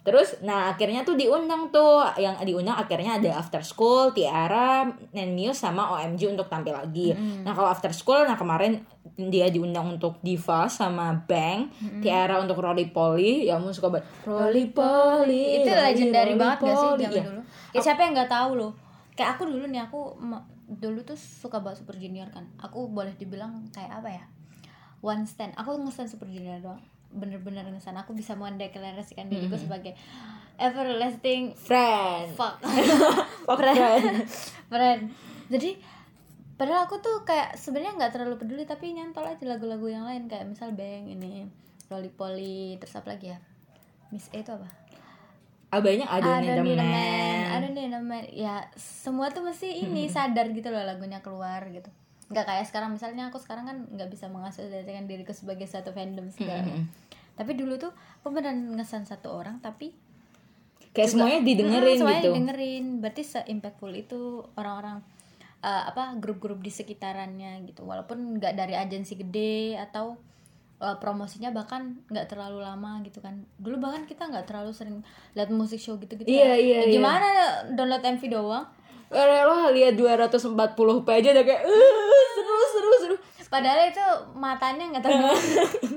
terus 0.00 0.40
nah 0.40 0.72
akhirnya 0.72 1.04
tuh 1.04 1.12
diundang 1.12 1.68
tuh. 1.68 2.00
Yang 2.16 2.48
diundang 2.48 2.76
akhirnya 2.76 3.20
ada 3.20 3.36
after 3.36 3.60
school 3.60 4.10
Tiara 4.16 4.88
Nenmius 5.12 5.60
sama 5.60 5.92
OMG 5.92 6.32
untuk 6.32 6.48
tampil 6.48 6.72
lagi. 6.72 7.12
Nah 7.44 7.52
kalau 7.52 7.68
after 7.68 7.92
school 7.92 8.24
nah 8.24 8.34
kemarin 8.34 8.80
dia 9.20 9.52
diundang 9.52 10.00
untuk 10.00 10.16
Diva 10.24 10.72
sama 10.72 11.12
Bang 11.28 11.68
Tiara 12.00 12.40
untuk 12.40 12.64
Rolly 12.64 12.88
Polly 12.88 13.52
ya 13.52 13.60
mau 13.60 13.68
suka 13.76 13.92
banget. 13.92 14.08
Rolly 14.24 14.72
Polly 14.72 15.60
itu 15.62 15.68
Rolly 15.68 16.34
banget 16.40 16.58
gak 16.64 16.76
sih 16.76 16.88
zaman 16.96 16.98
Iya. 17.12 17.22
dulu? 17.28 17.42
Ya 17.70 17.80
siapa 17.84 18.00
yang 18.02 18.12
nggak 18.16 18.32
tahu 18.32 18.50
loh? 18.56 18.72
Kayak 19.12 19.36
aku 19.36 19.42
dulu 19.52 19.68
nih 19.68 19.84
aku 19.84 20.00
dulu 20.70 21.02
tuh 21.02 21.18
suka 21.18 21.58
banget 21.58 21.82
Super 21.82 21.98
Junior 21.98 22.30
kan. 22.30 22.46
Aku 22.62 22.86
boleh 22.86 23.10
dibilang 23.18 23.66
kayak 23.74 23.90
apa 23.98 24.08
ya? 24.14 24.24
One 25.02 25.26
stand. 25.26 25.58
Aku 25.58 25.74
ngestand 25.82 26.06
Super 26.06 26.30
Junior 26.30 26.62
doang. 26.62 26.78
Bener-bener 27.10 27.66
ngestand. 27.66 27.98
Aku 27.98 28.14
bisa 28.14 28.38
mendeklarasikan 28.38 29.26
diriku 29.26 29.58
sebagai 29.58 29.98
everlasting 30.60 31.58
friend. 31.58 32.30
fuck. 32.38 32.62
Fuck 33.48 33.58
friend. 33.58 34.22
friend. 34.70 35.00
Jadi 35.50 35.74
padahal 36.54 36.86
aku 36.86 37.02
tuh 37.02 37.26
kayak 37.26 37.58
sebenarnya 37.58 37.96
nggak 37.98 38.12
terlalu 38.14 38.36
peduli 38.38 38.62
tapi 38.68 38.94
nyantol 38.94 39.26
aja 39.26 39.42
lagu-lagu 39.42 39.90
yang 39.90 40.06
lain. 40.06 40.30
Kayak 40.30 40.46
misal 40.46 40.70
Bang 40.76 41.10
ini 41.10 41.50
Rolly 41.90 42.14
Polly 42.14 42.78
terus 42.78 42.94
apa 42.94 43.18
lagi 43.18 43.34
ya? 43.34 43.42
Miss 44.14 44.30
A 44.30 44.38
itu 44.38 44.54
apa 44.54 44.89
ah 45.70 45.78
banyak 45.78 46.08
ada 46.10 46.42
nih 46.42 46.50
ada 47.46 47.66
nih 47.70 47.86
temen 47.90 48.24
ya 48.34 48.66
semua 48.74 49.30
tuh 49.30 49.46
mesti 49.46 49.86
ini 49.86 50.10
sadar 50.10 50.50
gitu 50.50 50.66
loh 50.72 50.82
lagunya 50.82 51.22
keluar 51.22 51.62
gitu. 51.70 51.86
Nggak 52.30 52.46
kayak 52.46 52.64
sekarang 52.66 52.90
misalnya 52.94 53.30
aku 53.30 53.38
sekarang 53.38 53.64
kan 53.66 53.76
nggak 53.90 54.10
bisa 54.10 54.26
mengasosiasikan 54.30 55.06
diriku 55.06 55.30
sebagai 55.30 55.70
satu 55.70 55.94
fandom 55.94 56.26
segala. 56.32 56.66
Tapi 57.38 57.52
dulu 57.54 57.78
tuh 57.78 57.92
aku 58.20 58.34
beneran 58.34 58.74
ngesan 58.74 59.06
satu 59.06 59.30
orang 59.30 59.62
tapi 59.62 59.94
kayak 60.90 61.10
semuanya 61.14 61.40
didengerin 61.46 61.94
Hmm, 61.94 62.00
semuanya 62.02 62.22
gitu. 62.22 62.30
didengerin. 62.34 62.84
Berarti 62.98 63.22
se 63.22 63.40
impactful 63.46 63.92
itu 63.94 64.42
orang-orang 64.58 65.04
eh, 65.60 65.84
apa 65.86 66.16
grup-grup 66.18 66.58
di 66.64 66.72
sekitarannya 66.72 67.62
gitu. 67.68 67.86
Walaupun 67.86 68.40
nggak 68.40 68.56
dari 68.56 68.74
agensi 68.74 69.14
gede 69.14 69.76
atau 69.78 70.16
eh, 70.80 70.96
promosinya 70.96 71.50
bahkan 71.50 71.80
nggak 72.06 72.26
terlalu 72.26 72.58
lama 72.58 72.98
gitu 73.00 73.18
kan. 73.18 73.32
Dulu 73.56 73.76
bahkan 73.78 74.04
kita 74.04 74.26
nggak 74.26 74.44
terlalu 74.44 74.72
sering 74.72 75.04
lihat 75.32 75.48
musik 75.50 75.76
show 75.76 75.94
gitu 75.96 76.14
gitu 76.14 76.24
Iya, 76.24 76.56
iya, 76.56 76.78
iya. 76.82 76.92
gimana 76.92 77.26
download 77.70 78.00
MV 78.00 78.22
doang? 78.26 78.64
Rela 79.06 79.68
lihat 79.68 79.94
240p 79.94 80.46
aja 81.10 81.28
udah 81.32 81.44
kayak 81.44 81.62
"Uh, 81.62 82.24
seru 82.32 82.56
seru 82.70 82.90
seru. 82.98 83.16
Padahal 83.48 83.82
itu 83.84 84.04
matanya 84.32 84.84
nggak 84.88 85.02
tahu 85.02 85.18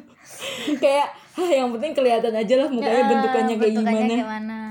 kayak 0.84 1.08
"Hah, 1.34 1.50
yang 1.52 1.70
penting 1.72 1.94
kelihatan 1.94 2.34
aja 2.34 2.54
lah 2.56 2.68
mukanya 2.68 3.04
bentukannya 3.08 3.56
kayak 3.56 3.70
Eh, 3.70 3.76
bentukannya 3.76 4.06
gimana. 4.10 4.24
gimana 4.26 4.56
lah 4.56 4.63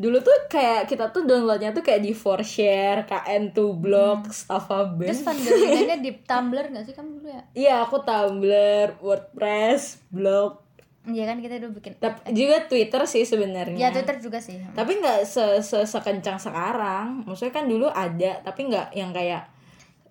dulu 0.00 0.16
tuh 0.18 0.32
kayak 0.48 0.88
kita 0.88 1.12
tuh 1.12 1.22
downloadnya 1.22 1.70
tuh 1.70 1.84
kayak 1.84 2.00
di 2.00 2.10
4share, 2.10 3.04
KN2 3.04 3.58
blog, 3.74 4.18
Hmm. 4.22 4.32
Staffa 4.32 4.88
terus 4.88 5.20
Band 5.20 5.36
fangirlnya 5.36 5.98
di 5.98 6.10
Tumblr 6.18 6.66
nggak 6.66 6.84
sih 6.84 6.94
kamu 6.96 7.20
dulu 7.20 7.28
ya? 7.28 7.42
Iya 7.52 7.74
aku 7.84 8.00
Tumblr, 8.00 8.96
WordPress, 8.98 10.08
blog. 10.08 10.64
Iya 11.02 11.24
kan 11.26 11.36
kita 11.38 11.56
dulu 11.58 11.76
bikin 11.76 11.96
tapi 11.96 12.28
juga 12.30 12.64
Twitter 12.64 13.02
sih 13.04 13.24
sebenarnya. 13.24 13.76
Ya 13.78 13.88
Twitter 13.90 14.16
juga 14.18 14.36
sih. 14.38 14.56
Tapi 14.70 14.92
nggak 14.96 15.24
se, 15.24 15.44
se 15.60 15.84
sekencang 15.84 16.36
sekarang. 16.38 17.24
Maksudnya 17.24 17.52
kan 17.52 17.64
dulu 17.64 17.84
ada 17.86 18.40
tapi 18.40 18.68
nggak 18.68 18.92
yang 18.92 19.08
kayak 19.10 19.48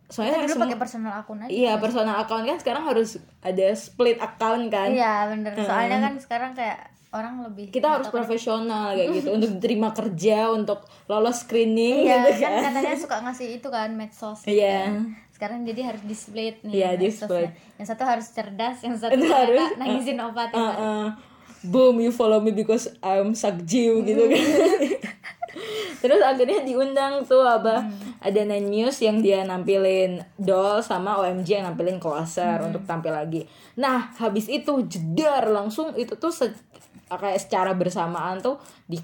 soalnya 0.08 0.38
kita 0.38 0.44
dulu 0.44 0.54
semua- 0.56 0.66
pakai 0.66 0.80
personal 0.80 1.14
akun 1.16 1.38
aja. 1.40 1.50
Iya 1.50 1.74
personal 1.78 2.18
account 2.20 2.42
kan 2.44 2.58
sekarang 2.58 2.84
harus 2.84 3.18
ada 3.40 3.68
split 3.72 4.18
account 4.18 4.66
kan. 4.68 4.90
Iya 4.90 5.30
bener. 5.30 5.54
Soalnya 5.56 5.98
kan 6.00 6.14
sekarang 6.18 6.52
kayak 6.54 6.90
orang 7.10 7.42
lebih 7.42 7.70
kita 7.70 7.90
harus 7.92 8.08
profesional 8.08 8.94
kayak 8.94 9.10
gitu 9.16 9.30
untuk 9.32 9.50
diterima 9.52 9.90
kerja 9.90 10.50
untuk 10.50 10.80
lolos 11.06 11.42
screening 11.42 12.06
Iya 12.06 12.22
gitu 12.24 12.32
kan 12.40 12.52
kan. 12.52 12.62
katanya 12.70 12.94
suka 12.96 13.16
ngasih 13.20 13.48
itu 13.52 13.68
kan 13.68 13.90
medsos 13.92 14.40
gitu 14.42 14.54
Iya. 14.56 14.78
kan. 14.86 14.94
Sekarang 15.32 15.60
jadi 15.64 15.82
harus 15.86 16.04
di 16.04 16.14
split 16.14 16.62
nih 16.62 16.74
Iya, 16.76 16.90
di 16.94 17.08
medsosnya. 17.08 17.26
split. 17.26 17.50
Yang 17.76 17.88
satu 17.88 18.04
harus 18.06 18.28
cerdas 18.30 18.78
Yang 18.80 18.96
satu 19.00 19.24
harus, 19.26 19.66
nangisin 19.76 20.20
obat 20.20 20.52
ya, 20.52 20.60
Uh, 20.60 20.70
uh, 20.70 21.06
boom 21.64 21.98
you 21.98 22.10
follow 22.10 22.38
me 22.38 22.52
because 22.52 22.92
I'm 23.00 23.34
sakjiu 23.34 24.04
gitu 24.04 24.30
kan. 24.30 24.40
Terus 26.00 26.22
akhirnya 26.22 26.62
diundang 26.62 27.26
tuh 27.26 27.42
apa 27.42 27.84
ada 28.20 28.42
Nine 28.42 28.70
Muse 28.70 29.02
yang 29.02 29.20
dia 29.20 29.44
nampilin 29.44 30.22
doll 30.38 30.80
sama 30.80 31.18
OMG 31.18 31.50
yang 31.52 31.68
nampilin 31.68 31.98
Closer 31.98 32.62
untuk 32.62 32.86
tampil 32.86 33.12
lagi. 33.12 33.42
Nah 33.76 34.14
habis 34.16 34.48
itu 34.48 34.72
jedar 34.86 35.50
langsung 35.50 35.92
itu 35.96 36.16
tuh 36.16 36.30
se- 36.30 36.56
kayak 37.10 37.42
secara 37.42 37.74
bersamaan 37.74 38.38
tuh 38.38 38.62
di 38.86 39.02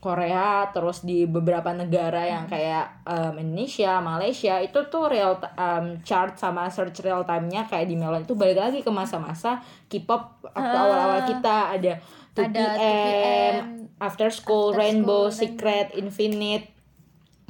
Korea 0.00 0.72
terus 0.72 1.04
di 1.04 1.28
beberapa 1.28 1.76
negara 1.76 2.24
yang 2.24 2.48
kayak 2.48 3.04
um, 3.04 3.36
Indonesia, 3.36 4.00
Malaysia 4.00 4.56
itu 4.56 4.80
tuh 4.88 5.12
real 5.12 5.36
um, 5.60 6.00
chart 6.00 6.40
sama 6.40 6.72
search 6.72 7.04
real 7.04 7.20
time-nya 7.28 7.68
kayak 7.68 7.84
di 7.84 8.00
Melon 8.00 8.24
itu 8.24 8.32
balik 8.32 8.56
lagi 8.56 8.80
ke 8.80 8.88
masa-masa 8.88 9.60
K-pop 9.92 10.40
waktu 10.40 10.76
awal-awal 10.76 11.20
kita 11.28 11.76
ada 11.76 11.92
2PM, 12.32 12.48
Ada 12.48 12.64
2PM, 12.80 13.64
After 14.00 14.28
School, 14.32 14.72
After 14.72 14.80
Rainbow, 14.80 15.28
School, 15.28 15.36
Secret, 15.36 15.92
Infinite. 16.00 16.66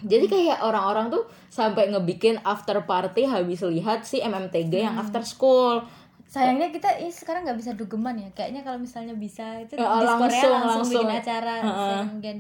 Jadi 0.00 0.26
kayak 0.26 0.64
orang-orang 0.64 1.12
tuh 1.12 1.28
sampai 1.52 1.92
ngebikin 1.92 2.40
after 2.40 2.80
party 2.88 3.28
habis 3.28 3.61
lihat 3.61 4.09
si 4.09 4.25
MMTG 4.25 4.73
yang 4.73 4.97
Hmm. 4.97 5.04
After 5.07 5.23
School. 5.23 5.85
Sayangnya 6.30 6.70
kita 6.70 6.87
ini 6.96 7.10
sekarang 7.10 7.42
nggak 7.42 7.58
bisa 7.58 7.75
dugeman 7.75 8.14
ya 8.14 8.30
kayaknya 8.30 8.62
kalau 8.62 8.78
misalnya 8.78 9.10
bisa 9.12 9.58
itu 9.58 9.75
Ya, 9.75 9.82
di 9.82 10.06
Korea 10.06 10.14
langsung, 10.14 10.22
langsung, 10.22 10.54
langsung. 10.62 11.02
bikin 11.02 11.10
acara 11.12 11.54
Heeh. 11.58 11.90
sehingga 12.00 12.32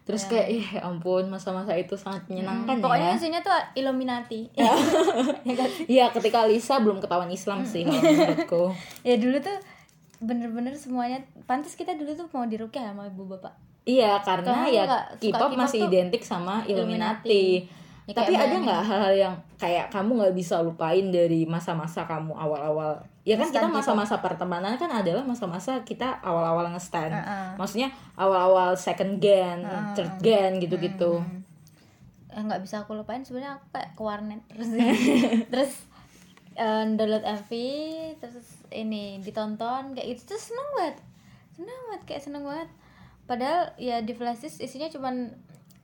Terus 0.00 0.26
kayak 0.26 0.48
ih 0.48 0.66
ya 0.68 0.80
ampun 0.80 1.26
masa-masa 1.26 1.70
itu 1.72 1.94
sangat 1.94 2.26
menyenangkan 2.26 2.66
Hmm, 2.72 2.82
pokoknya 2.82 3.10
ya. 3.10 3.16
isinya 3.16 3.40
tuh 3.40 3.54
Illuminati 3.76 4.46
ya? 4.58 4.72
Iya, 5.86 6.10
ketika 6.10 6.42
Lisa 6.44 6.78
belum 6.78 6.98
ketahuan 6.98 7.30
Islam 7.30 7.62
sih 7.62 7.82
kalau 7.82 7.98
menurutku. 8.00 8.64
ya 9.08 9.14
dulu 9.16 9.38
tuh 9.38 9.54
bener-bener 10.18 10.74
semuanya 10.74 11.18
pantas 11.46 11.74
kita 11.74 11.94
dulu 11.94 12.14
tuh 12.14 12.26
mau 12.28 12.42
dirukyah 12.44 12.90
sama 12.90 13.06
ibu 13.06 13.26
bapak 13.26 13.54
Iya, 13.82 14.20
karena 14.20 14.66
ya 14.66 14.84
K-pop 15.16 15.56
masih 15.56 15.86
identik 15.86 16.20
sama 16.20 16.62
Illuminati. 16.62 17.26
Illuminati. 17.26 17.44
Ya, 18.10 18.26
Tapi 18.26 18.34
ada 18.34 18.58
nggak 18.58 18.82
hal-hal 18.90 19.14
yang 19.14 19.34
kayak 19.54 19.86
kamu 19.94 20.18
nggak 20.18 20.34
bisa 20.34 20.58
lupain 20.66 21.14
dari 21.14 21.46
masa-masa 21.46 22.10
kamu 22.10 22.34
awal-awal? 22.34 22.98
Ya 23.22 23.38
kan 23.38 23.54
kita 23.54 23.70
masa-masa 23.70 24.18
pertemanan 24.18 24.74
kan 24.74 24.90
adalah 24.90 25.22
masa-masa 25.22 25.86
kita 25.86 26.18
awal-awal 26.18 26.74
nge-stan. 26.74 27.14
Heeh. 27.14 27.54
Maksudnya 27.54 27.94
awal-awal 28.18 28.74
second 28.74 29.22
gen, 29.22 29.62
third 29.94 30.10
gen 30.18 30.58
gitu-gitu. 30.58 31.22
Eh, 32.30 32.42
nggak 32.42 32.62
bisa 32.62 32.86
aku 32.86 32.94
lupain 32.94 33.26
sebenarnya 33.26 33.58
aku 33.58 33.66
kayak 33.74 33.90
ke 33.98 34.02
warnet 34.06 34.42
terus 34.46 34.70
terus 35.50 35.72
eh, 36.54 36.84
download 36.94 37.26
MV 37.26 37.50
terus 38.22 38.48
ini 38.70 39.18
ditonton 39.18 39.98
kayak 39.98 40.14
gitu 40.14 40.34
terus 40.34 40.54
seneng 40.54 40.68
banget 40.78 40.96
seneng 41.58 41.78
banget 41.90 42.02
kayak 42.06 42.22
seneng 42.22 42.44
banget 42.46 42.70
padahal 43.26 43.74
ya 43.82 43.98
di 44.02 44.14
flashdisk 44.14 44.62
isinya 44.62 44.86
cuman 44.86 45.34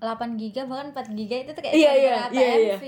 8 0.00 0.36
giga 0.36 0.68
bahkan 0.68 0.92
4 0.92 1.16
giga 1.16 1.36
itu 1.46 1.50
tuh 1.56 1.62
kayak 1.64 1.74
Iya, 1.74 1.90
cuma 1.90 1.96
iya, 1.96 2.12
berapa 2.12 2.34
iya, 2.34 2.54
iya. 2.56 2.76
MV 2.76 2.86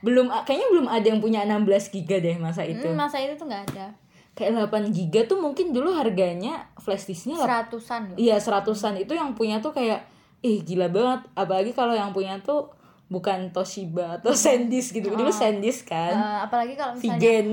Belum 0.00 0.26
kayaknya 0.32 0.68
belum 0.72 0.86
ada 0.88 1.06
yang 1.12 1.20
punya 1.20 1.40
16 1.44 1.92
giga 1.92 2.16
deh 2.24 2.36
masa 2.40 2.64
itu. 2.64 2.88
Hmm, 2.88 2.96
masa 2.96 3.20
itu 3.20 3.36
tuh 3.36 3.44
nggak 3.44 3.64
ada. 3.72 3.92
Kayak 4.32 4.72
8 4.72 4.96
giga 4.96 5.20
tuh 5.28 5.36
mungkin 5.36 5.76
dulu 5.76 5.92
harganya 5.92 6.64
flash 6.80 7.04
disknya 7.04 7.36
seratusan 7.36 8.16
Iya 8.16 8.40
seratusan. 8.40 8.96
Itu 8.96 9.12
yang 9.12 9.36
punya 9.36 9.60
tuh 9.60 9.76
kayak 9.76 10.08
ih 10.40 10.64
gila 10.64 10.88
banget. 10.88 11.28
Apalagi 11.36 11.76
kalau 11.76 11.92
yang 11.92 12.16
punya 12.16 12.40
tuh 12.40 12.72
bukan 13.10 13.50
Toshiba 13.50 14.22
atau 14.22 14.30
Sandisk 14.46 14.94
gitu. 14.94 15.10
Dulu 15.10 15.34
Sandisk 15.34 15.90
kan. 15.90 16.14
Eh, 16.14 16.38
apalagi 16.46 16.78
kalau 16.78 16.94
misalnya 16.94 17.18
Vigen. 17.18 17.46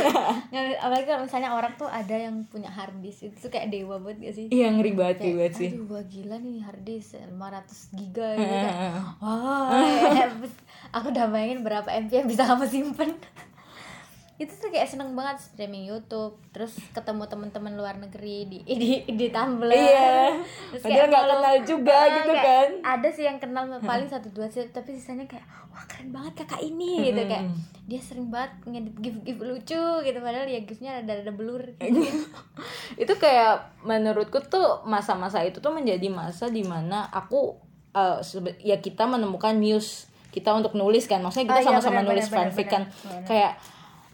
Nggak, 0.54 0.64
apalagi 0.78 1.06
kalau 1.10 1.22
misalnya 1.26 1.50
orang 1.50 1.74
tuh 1.74 1.90
ada 1.90 2.14
yang 2.14 2.46
punya 2.46 2.70
hard 2.70 3.02
disk. 3.02 3.26
Itu 3.26 3.36
tuh 3.42 3.50
kayak 3.50 3.74
dewa 3.74 3.98
banget 3.98 4.30
gak 4.30 4.34
sih? 4.38 4.46
Iya 4.54 4.70
ngeri 4.70 4.92
banget 4.94 5.18
banget 5.26 5.52
sih. 5.58 5.70
Aduh 5.74 5.84
wah 5.90 6.04
gila 6.06 6.36
nih 6.38 6.56
hard 6.62 6.82
disk 6.86 7.18
500 7.18 7.98
giga 7.98 8.28
gitu. 8.38 8.54
Kayak 8.54 8.94
wah 9.18 9.68
ya, 10.14 10.26
aku 10.96 11.06
udah 11.10 11.26
bayangin 11.28 11.60
berapa 11.66 11.88
MB 11.90 12.10
yang 12.14 12.28
bisa 12.30 12.46
kamu 12.46 12.64
simpen 12.70 13.10
itu 14.40 14.56
tuh 14.56 14.68
kayak 14.68 14.88
seneng 14.88 15.12
banget 15.12 15.36
streaming 15.38 15.84
YouTube 15.84 16.32
terus 16.48 16.72
ketemu 16.90 17.28
teman-teman 17.28 17.76
luar 17.76 17.94
negeri 17.94 18.48
di 18.48 18.58
di 18.80 18.90
di 19.04 19.26
Tumblr 19.28 19.68
Iya. 19.68 20.32
Terus 20.72 20.82
kayak 20.82 21.06
nggak 21.06 21.24
kenal 21.26 21.54
juga 21.62 21.92
Ah, 21.94 22.08
gitu 22.16 22.32
kayak 22.32 22.46
kan. 22.48 22.68
ada 22.96 23.08
sih 23.10 23.24
yang 23.24 23.36
kenal 23.36 23.64
paling 23.78 24.08
satu 24.08 24.28
dua 24.30 24.48
sih 24.48 24.64
tapi 24.66 24.90
sisanya 24.90 25.24
kayak 25.24 25.44
wah 25.68 25.84
keren 25.84 26.08
banget 26.08 26.32
kakak 26.38 26.60
ini 26.62 27.06
gitu 27.06 27.20
kayak 27.22 27.44
dia 27.84 28.00
sering 28.00 28.26
banget 28.26 28.52
ngedit 28.64 28.94
gif 28.98 29.14
gif 29.20 29.38
lucu 29.38 29.84
gitu 30.00 30.18
padahal 30.18 30.46
ya 30.46 30.60
gifnya 30.60 30.92
ada 30.98 31.12
ada 31.16 31.30
blur 31.30 31.60
gitu. 31.78 32.00
itu 32.96 33.12
kayak 33.14 33.54
menurutku 33.80 34.40
tuh 34.42 34.80
masa-masa 34.82 35.40
itu 35.40 35.58
tuh 35.58 35.70
menjadi 35.70 36.08
masa 36.08 36.48
di 36.48 36.62
mana 36.62 37.04
aku 37.06 37.60
sebe- 38.20 38.56
ya 38.58 38.78
kita 38.78 39.04
menemukan 39.04 39.52
muse 39.54 40.08
kita 40.30 40.48
untuk 40.50 40.72
nulis 40.72 41.04
kan 41.04 41.18
maksudnya 41.18 41.50
kita 41.50 41.58
Oh, 41.58 41.60
iya, 41.60 41.68
sama-sama 41.68 42.00
nulis 42.02 42.24
benar, 42.24 42.38
fanfic 42.48 42.64
benar, 42.64 42.72
kan 42.72 42.82
benar. 42.86 43.24
kayak 43.26 43.52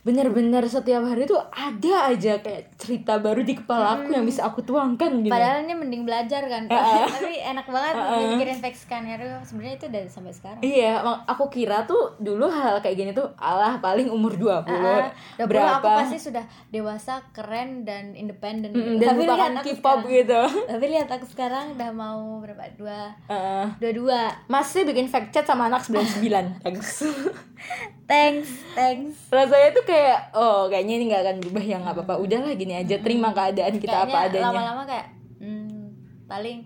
bener-bener 0.07 0.63
setiap 0.71 1.03
hari 1.03 1.27
tuh 1.27 1.43
ada 1.51 2.15
aja 2.15 2.39
kayak 2.39 2.79
cerita 2.79 3.19
baru 3.19 3.43
di 3.43 3.59
kepala 3.59 3.99
aku 3.99 4.15
yang 4.15 4.23
bisa 4.23 4.47
aku 4.47 4.63
tuangkan 4.63 5.19
gitu 5.27 5.35
Padahal 5.35 5.67
ini 5.67 5.75
mending 5.75 6.07
belajar 6.07 6.47
kan, 6.47 6.71
tapi 7.19 7.43
enak 7.43 7.67
banget 7.67 7.95
mikirin 8.39 8.59
fake 8.63 8.79
scanner 8.79 9.19
sebenarnya 9.43 9.75
itu 9.83 9.87
dari 9.91 10.07
sampai 10.07 10.31
sekarang. 10.31 10.63
Iya, 10.63 11.03
aku 11.27 11.51
kira 11.51 11.83
tuh 11.91 12.15
dulu 12.23 12.47
hal 12.47 12.79
kayak 12.79 12.95
gini 12.95 13.11
tuh 13.11 13.35
alah 13.35 13.83
paling 13.83 14.07
umur 14.07 14.39
20. 14.39 14.71
Ah, 14.71 15.11
udah 15.43 15.47
berapa? 15.51 15.83
aku 15.83 15.89
pasti 16.07 16.31
sudah 16.31 16.47
dewasa, 16.71 17.27
keren 17.35 17.83
dan 17.83 18.15
independen. 18.15 18.71
Mm, 18.79 19.03
dan 19.03 19.09
tapi 19.11 19.23
lihat 19.27 19.53
K-pop 19.67 20.07
gitu. 20.07 20.43
Tapi 20.71 20.85
lihat 20.87 21.11
aku 21.11 21.27
sekarang 21.27 21.75
udah 21.75 21.91
mau 21.91 22.39
berapa 22.39 22.63
dua, 22.79 23.11
Heeh. 23.27 23.67
dua 23.83 23.91
dua. 23.91 24.21
masih 24.47 24.87
bikin 24.87 25.11
fact 25.11 25.35
chat 25.35 25.43
sama 25.43 25.67
anak 25.67 25.83
99 25.83 26.63
Thanks. 26.63 27.03
Thanks, 28.07 28.47
thanks. 28.73 29.19
Rasanya 29.29 29.71
tuh 29.73 29.85
kayak 29.85 30.31
oh 30.33 30.67
kayaknya 30.67 30.95
ini 30.95 31.05
nggak 31.07 31.23
akan 31.23 31.37
berubah 31.41 31.59
ya 31.61 31.77
nggak 31.77 31.95
apa-apa. 31.97 32.15
Udahlah 32.17 32.55
gini 32.55 32.75
aja 32.75 32.97
terima 32.99 33.31
keadaan 33.31 33.77
kita 33.77 33.97
apa 34.01 34.09
Kayaknya 34.09 34.31
adanya. 34.31 34.47
lama-lama 34.47 34.83
kayak, 34.85 35.07
hmm, 35.37 35.79
paling 36.25 36.59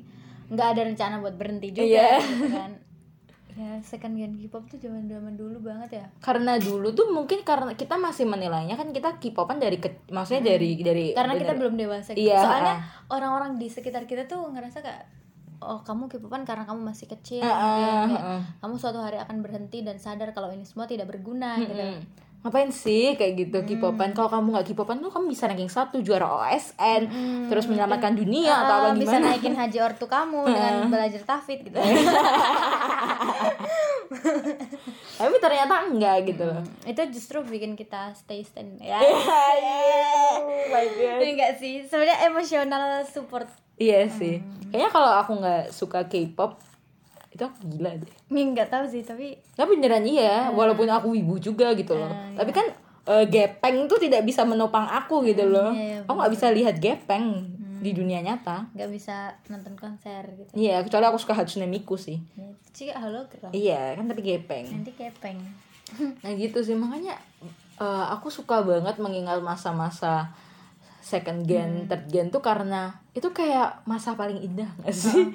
nggak 0.46 0.68
ada 0.68 0.80
rencana 0.84 1.14
buat 1.18 1.34
berhenti 1.34 1.72
juga, 1.72 1.80
Iya. 1.82 2.10
gitu 2.18 2.46
kan. 2.50 2.72
Ya 3.50 3.76
second 3.82 4.14
gen 4.14 4.38
K-pop 4.38 4.64
tuh 4.66 4.78
zaman 4.78 5.04
zaman 5.04 5.34
dulu 5.34 5.60
banget 5.60 6.00
ya. 6.00 6.06
Karena 6.18 6.56
dulu 6.56 6.94
tuh 6.94 7.10
mungkin 7.10 7.42
karena 7.42 7.74
kita 7.74 7.98
masih 7.98 8.24
menilainya 8.24 8.72
kan 8.72 8.88
kita 8.88 9.18
K-popan 9.18 9.58
dari 9.58 9.76
ke, 9.76 10.06
maksudnya 10.08 10.54
dari 10.54 10.78
dari 10.78 11.12
Hmm. 11.12 11.16
karena 11.18 11.34
kita 11.34 11.44
bener- 11.50 11.60
belum 11.60 11.74
dewasa 11.76 12.10
gitu. 12.14 12.24
Iya, 12.24 12.40
soalnya 12.40 12.74
ah. 12.78 12.80
orang-orang 13.10 13.58
di 13.58 13.66
sekitar 13.66 14.06
kita 14.06 14.24
tuh 14.24 14.48
ngerasa 14.48 14.80
kayak 14.80 15.02
oh 15.60 15.80
kamu 15.80 16.08
K-popan 16.08 16.42
karena 16.42 16.64
kamu 16.64 16.80
masih 16.82 17.06
kecil 17.06 17.38
gitu 17.38 17.44
ya. 17.44 17.52
ah, 17.52 18.04
Kayak, 18.04 18.22
ah. 18.22 18.42
kamu 18.58 18.74
suatu 18.76 18.98
hari 18.98 19.16
akan 19.16 19.36
berhenti 19.38 19.80
dan 19.80 19.96
sadar 19.96 20.30
kalau 20.30 20.48
ini 20.48 20.64
semua 20.64 20.84
tidak 20.84 21.06
berguna 21.06 21.56
gitu 21.56 21.72
Mm. 21.72 22.00
Ngapain 22.40 22.72
sih 22.72 23.12
kayak 23.14 23.36
gitu 23.38 23.58
K-popan? 23.62 24.10
Kalau 24.10 24.28
kamu 24.30 24.46
nggak 24.50 24.66
K-popan 24.66 24.96
tuh 24.98 25.08
kamu 25.08 25.28
bisa 25.28 25.44
ranking 25.44 25.68
satu 25.68 26.00
juara 26.00 26.24
OSN, 26.40 27.02
terus 27.46 27.68
menyelamatkan 27.68 28.16
dunia 28.16 28.48
atau 28.58 28.74
apa 28.80 28.86
Ah, 28.86 28.94
bisa 28.94 29.12
gimana? 29.14 29.28
naikin 29.30 29.52
haji 29.52 29.78
ortu 29.78 30.06
kamu 30.06 30.48
dengan 30.48 30.88
belajar 30.88 31.20
tafid 31.22 31.60
gitu 31.60 31.76
Tapi 35.20 35.36
ternyata 35.36 35.84
enggak 35.84 36.16
gitu 36.26 36.42
loh. 36.42 36.64
itu 36.82 36.96
justru 37.12 37.44
bikin 37.44 37.76
kita 37.76 38.16
stay 38.16 38.40
stand 38.40 38.80
ya 38.80 38.98
Oh 38.98 40.48
my 40.66 40.86
God. 40.88 41.20
enggak 41.22 41.52
sih 41.56 41.84
sebenarnya 41.84 42.24
emosional 42.24 42.82
support 43.04 43.46
Iya 43.80 44.06
sih. 44.06 44.44
Kayaknya 44.68 44.90
kalau 44.90 45.10
aku 45.16 45.32
nggak 45.34 45.62
suka 45.70 46.04
K-pop 46.04 46.60
itu 47.30 47.40
aku 47.40 47.58
gila 47.64 47.96
deh. 47.96 48.12
Nggak 48.28 48.68
tahu 48.68 48.84
sih 48.86 49.00
tapi 49.00 49.40
Tapi 49.50 49.70
beneran 49.72 50.04
iya, 50.04 50.50
walaupun 50.50 50.84
aku 50.86 51.10
wibu 51.10 51.38
juga 51.38 51.72
gitu 51.72 51.94
loh. 51.94 52.12
Tapi 52.36 52.50
kan 52.50 52.66
eh, 53.06 53.24
gepeng 53.24 53.86
tuh 53.86 53.96
tidak 53.96 54.22
bisa 54.22 54.44
menopang 54.44 54.84
aku 54.84 55.24
gitu 55.24 55.42
loh. 55.44 55.72
iya, 55.72 55.96
iya, 55.96 55.98
aku 56.04 56.14
nggak 56.14 56.32
bisa 56.32 56.46
lihat 56.50 56.76
gepeng 56.76 57.56
di 57.80 57.96
dunia 57.96 58.20
nyata. 58.20 58.68
nggak 58.70 58.90
bisa 58.92 59.32
nonton 59.48 59.72
konser 59.72 60.20
gitu 60.36 60.52
Iya, 60.52 60.84
kecuali 60.84 61.04
aku 61.06 61.16
suka 61.16 61.32
Hatsune 61.32 61.64
Miku 61.64 61.96
sih. 61.96 62.20
ya, 62.30 62.44
itu 62.44 62.70
sih 62.76 62.92
hologram 62.92 63.48
Iya, 63.50 63.96
kan 63.96 64.04
tapi 64.04 64.20
gepeng. 64.20 64.68
nanti 64.68 64.92
kepeng 64.92 65.40
Nah 66.20 66.32
gitu 66.36 66.60
sih 66.60 66.76
makanya 66.76 67.16
eh, 67.80 68.04
aku 68.12 68.28
suka 68.28 68.60
banget 68.60 69.00
mengingat 69.00 69.40
masa-masa 69.40 70.28
second 71.00 71.42
gen, 71.42 71.84
third 71.84 72.06
gen 72.06 72.28
tuh 72.28 72.38
karena 72.38 72.92
itu 73.10 73.28
kayak 73.30 73.82
masa 73.84 74.12
paling 74.12 74.38
indah 74.38 74.68
gak 74.78 74.92
sih? 74.92 75.32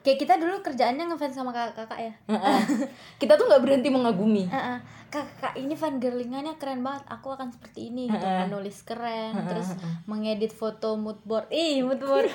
kayak 0.00 0.18
kita 0.18 0.36
dulu 0.36 0.60
kerjaannya 0.60 1.08
ngefans 1.08 1.32
sama 1.32 1.48
kakak-kakak 1.48 1.96
ya 2.02 2.12
Heeh. 2.28 2.60
Kita 3.20 3.34
tuh 3.34 3.48
nggak 3.48 3.62
berhenti 3.62 3.88
mengagumi. 3.88 4.44
Heeh. 4.44 4.78
kakak 5.06 5.54
ini 5.54 5.72
fan 5.72 5.96
girlingannya 5.96 6.58
keren 6.58 6.82
banget 6.82 7.06
aku 7.06 7.30
akan 7.30 7.48
seperti 7.48 7.88
ini 7.88 8.10
gitu 8.10 8.20
menulis 8.20 8.82
keren 8.82 9.30
terus 9.46 9.70
mengedit 10.04 10.50
foto 10.50 10.98
mood 10.98 11.22
board 11.22 11.46
ih 11.48 11.80
mood 11.80 12.02
board 12.02 12.26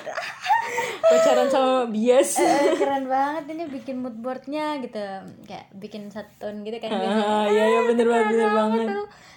Pacaran 1.02 1.46
sama 1.46 1.84
bias. 1.86 2.40
Keren 2.74 3.04
banget 3.04 3.44
ini 3.50 3.64
bikin 3.66 4.00
mood 4.00 4.16
boardnya 4.16 4.80
gitu 4.80 4.96
kayak 5.44 5.68
bikin 5.72 6.08
satu 6.08 6.48
gitu 6.58 6.76
kan 6.78 6.90
Ah, 6.90 7.44
iya 7.46 7.64
iya 7.68 7.80
bener 7.84 8.06
banget 8.06 8.26
bener 8.32 8.50
banget. 8.50 8.86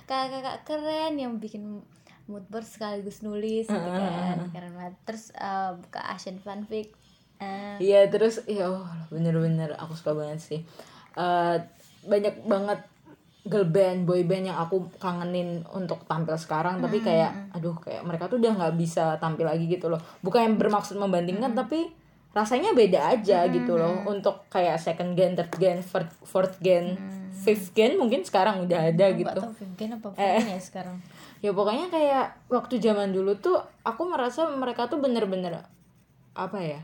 kakak-kakak 0.04 0.58
keren 0.64 1.14
yang 1.16 1.38
bikin 1.38 1.84
mood 2.26 2.46
board 2.48 2.64
sekaligus 2.64 3.20
nulis 3.20 3.66
gitu 3.66 3.90
kan. 3.90 4.48
keren 4.50 4.74
banget. 4.74 4.96
Terus 5.04 5.32
eh, 5.32 5.72
buka 5.76 6.00
Asian 6.08 6.38
fanfic. 6.38 6.92
Eh, 7.38 7.76
Iya 7.80 8.08
terus 8.08 8.46
ya 8.46 8.70
oh, 8.70 8.84
bener-bener 9.08 9.76
aku 9.76 9.94
suka 9.94 10.14
banget 10.14 10.40
sih. 10.40 10.60
Eh, 11.14 11.56
banyak 12.04 12.44
banget 12.44 12.80
girl 13.44 13.68
band, 13.68 14.08
boy 14.08 14.24
band 14.24 14.48
yang 14.48 14.56
aku 14.58 14.88
kangenin 14.98 15.68
untuk 15.70 16.04
tampil 16.04 16.40
sekarang 16.40 16.80
tapi 16.80 17.04
kayak 17.04 17.52
aduh 17.52 17.76
kayak 17.76 18.00
mereka 18.02 18.26
tuh 18.26 18.40
udah 18.40 18.56
nggak 18.56 18.76
bisa 18.76 19.20
tampil 19.20 19.44
lagi 19.44 19.68
gitu 19.68 19.88
loh. 19.88 20.00
Bukan 20.20 20.40
yang 20.42 20.56
bermaksud 20.56 20.96
membandingkan 20.96 21.52
tapi 21.52 21.92
rasanya 22.32 22.72
beda 22.72 23.14
aja 23.14 23.46
gitu 23.46 23.76
loh. 23.76 24.08
untuk 24.08 24.48
kayak 24.48 24.80
second 24.80 25.14
gen, 25.14 25.36
third 25.36 25.54
gen, 25.54 25.78
fourth, 25.82 26.10
fourth 26.24 26.56
gen, 26.58 26.96
fifth 27.36 27.76
gen 27.76 27.94
mungkin 27.94 28.24
sekarang 28.24 28.64
udah 28.64 28.90
ada 28.90 29.06
Nggak 29.06 29.20
gitu. 29.20 29.38
tahu 29.38 29.54
Vivgen 29.54 29.90
apa 29.94 30.08
Eh. 30.16 30.40
Vivgen 30.40 30.50
ya 30.50 30.60
sekarang 30.60 30.98
Ya 31.44 31.52
pokoknya 31.52 31.92
kayak 31.92 32.48
waktu 32.48 32.80
zaman 32.80 33.12
dulu 33.12 33.36
tuh 33.36 33.60
aku 33.84 34.08
merasa 34.08 34.48
mereka 34.48 34.88
tuh 34.88 35.04
bener-bener 35.04 35.68
apa 36.34 36.58
ya 36.64 36.80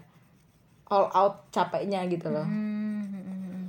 all 0.91 1.07
out 1.15 1.47
capeknya 1.49 2.03
gitu 2.11 2.27
loh. 2.27 2.43
Hmm, 2.43 3.07
hmm, 3.07 3.23
hmm, 3.23 3.39
hmm. 3.55 3.65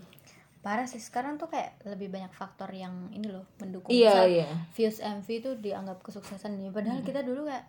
parah 0.67 0.91
sih 0.91 0.99
sekarang 0.99 1.39
tuh 1.39 1.47
kayak 1.47 1.79
lebih 1.87 2.11
banyak 2.11 2.33
faktor 2.35 2.69
yang 2.75 3.07
ini 3.15 3.31
loh 3.31 3.47
mendukung 3.63 3.95
Iya 3.95 4.13
Misal 4.13 4.27
iya. 4.35 4.49
views 4.75 4.99
MV 4.99 5.29
itu 5.31 5.51
dianggap 5.63 6.03
kesuksesan 6.03 6.59
nih 6.59 6.75
padahal 6.75 7.01
kita 7.07 7.23
dulu 7.23 7.47
kayak 7.47 7.65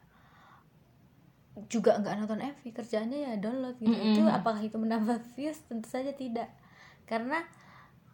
juga 1.68 2.00
nggak 2.00 2.16
nonton 2.24 2.40
MV 2.42 2.64
kerjaannya 2.74 3.20
ya 3.28 3.32
download 3.38 3.76
gitu 3.84 3.92
itu 3.92 4.24
apakah 4.26 4.64
itu 4.64 4.80
menambah 4.80 5.20
views 5.36 5.60
tentu 5.68 5.88
saja 5.88 6.16
tidak 6.16 6.48
karena 7.06 7.44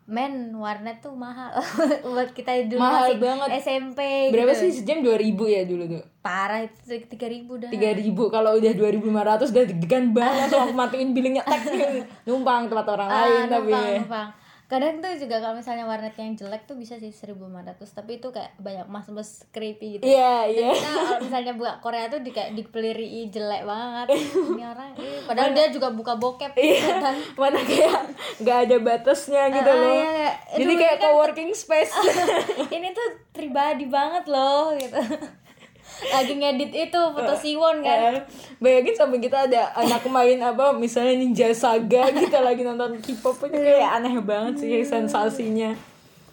men 0.07 0.33
warnet 0.53 0.97
tuh 0.97 1.11
mahal. 1.11 1.51
Buat 2.07 2.31
kita 2.31 2.55
dulu 2.65 2.79
Mahal 2.79 3.11
masih 3.11 3.19
banget. 3.19 3.47
SMP 3.59 3.99
Berapa 4.29 4.51
gitu. 4.51 4.61
sih? 4.63 4.71
Sejam 4.73 4.99
2000 4.99 5.19
ya 5.45 5.61
dulu 5.63 5.83
tuh? 5.89 6.03
parah 6.17 6.59
itu 6.59 6.75
tiga 7.07 7.23
ribu 7.25 7.55
dah. 7.55 7.67
3000 7.67 8.03
kalau 8.27 8.51
udah 8.53 8.71
2500 8.73 9.47
udah 9.47 9.63
deg-degan 9.65 10.05
banget. 10.11 10.47
Aku 10.49 10.71
matiin 10.73 11.11
billingnya 11.11 11.39
tek. 11.41 11.63
Numpang 12.27 12.65
tempat 12.65 12.87
orang 12.89 13.07
Ah, 13.07 13.15
lain 13.21 13.47
tapi 13.47 13.67
numpang, 13.69 13.95
numpang. 14.01 14.29
kadang 14.65 14.99
tuh 14.99 15.15
juga 15.15 15.39
kalau 15.39 15.55
misalnya 15.55 15.83
warnet 15.83 16.11
yang 16.13 16.35
jelek 16.35 16.63
tuh 16.63 16.75
bisa 16.75 16.95
sih 16.95 17.07
1500 17.07 17.47
tapi 17.89 18.19
itu 18.19 18.27
kayak 18.27 18.51
banyak 18.57 18.83
mas-mas 18.85 19.47
creepy 19.49 19.95
gitu. 19.95 20.03
Iya 20.03 20.43
iya. 20.45 20.71
kita 20.73 20.91
kalau 20.91 21.19
misalnya 21.21 21.53
buka 21.53 21.79
Korea 21.79 22.07
tuh 22.07 22.19
di 22.19 22.31
kayak 22.31 22.51
dipeliri 22.53 23.07
jelek 23.27 23.63
banget. 23.63 24.07
Ini 24.51 24.63
orang 24.65 24.91
padahal 25.27 25.51
dia 25.51 25.67
juga 25.67 25.91
buka 25.91 26.15
bokep 26.15 26.55
iya. 26.55 26.97
dan 26.97 27.15
mana 27.39 27.59
kayak 27.59 28.07
nggak 28.39 28.57
ada 28.63 28.77
batasnya 28.79 29.43
gitu 29.51 29.67
Ah, 29.67 29.75
loh. 29.75 29.91
iya, 29.91 30.07
kayak, 30.07 30.35
jadi 30.55 30.63
aduh, 30.65 30.79
kayak 30.79 30.95
kan- 30.95 31.03
co-working 31.05 31.51
space. 31.51 31.91
Ini 32.75 32.87
tuh 32.89 33.07
pribadi 33.29 33.85
banget 33.85 34.25
loh 34.25 34.71
gitu. 34.73 34.95
Lagi 36.13 36.29
ngedit 36.31 36.71
itu 36.73 36.99
foto 37.09 37.33
Siwon 37.33 37.81
kan. 37.81 38.13
Eh, 38.13 38.21
bayangin 38.57 38.93
sampai 38.93 39.17
kita 39.17 39.45
ada 39.45 39.73
anak 39.73 40.05
main 40.05 40.37
apa 40.37 40.69
misalnya 40.71 41.17
Ninja 41.17 41.49
Saga 41.51 42.13
kita 42.13 42.37
lagi 42.37 42.61
nonton 42.61 43.01
K-pop 43.01 43.41
itu 43.43 43.57
kayak 43.57 43.97
aneh 43.97 44.13
banget 44.21 44.61
sih 44.61 44.85
sensasinya. 44.85 45.73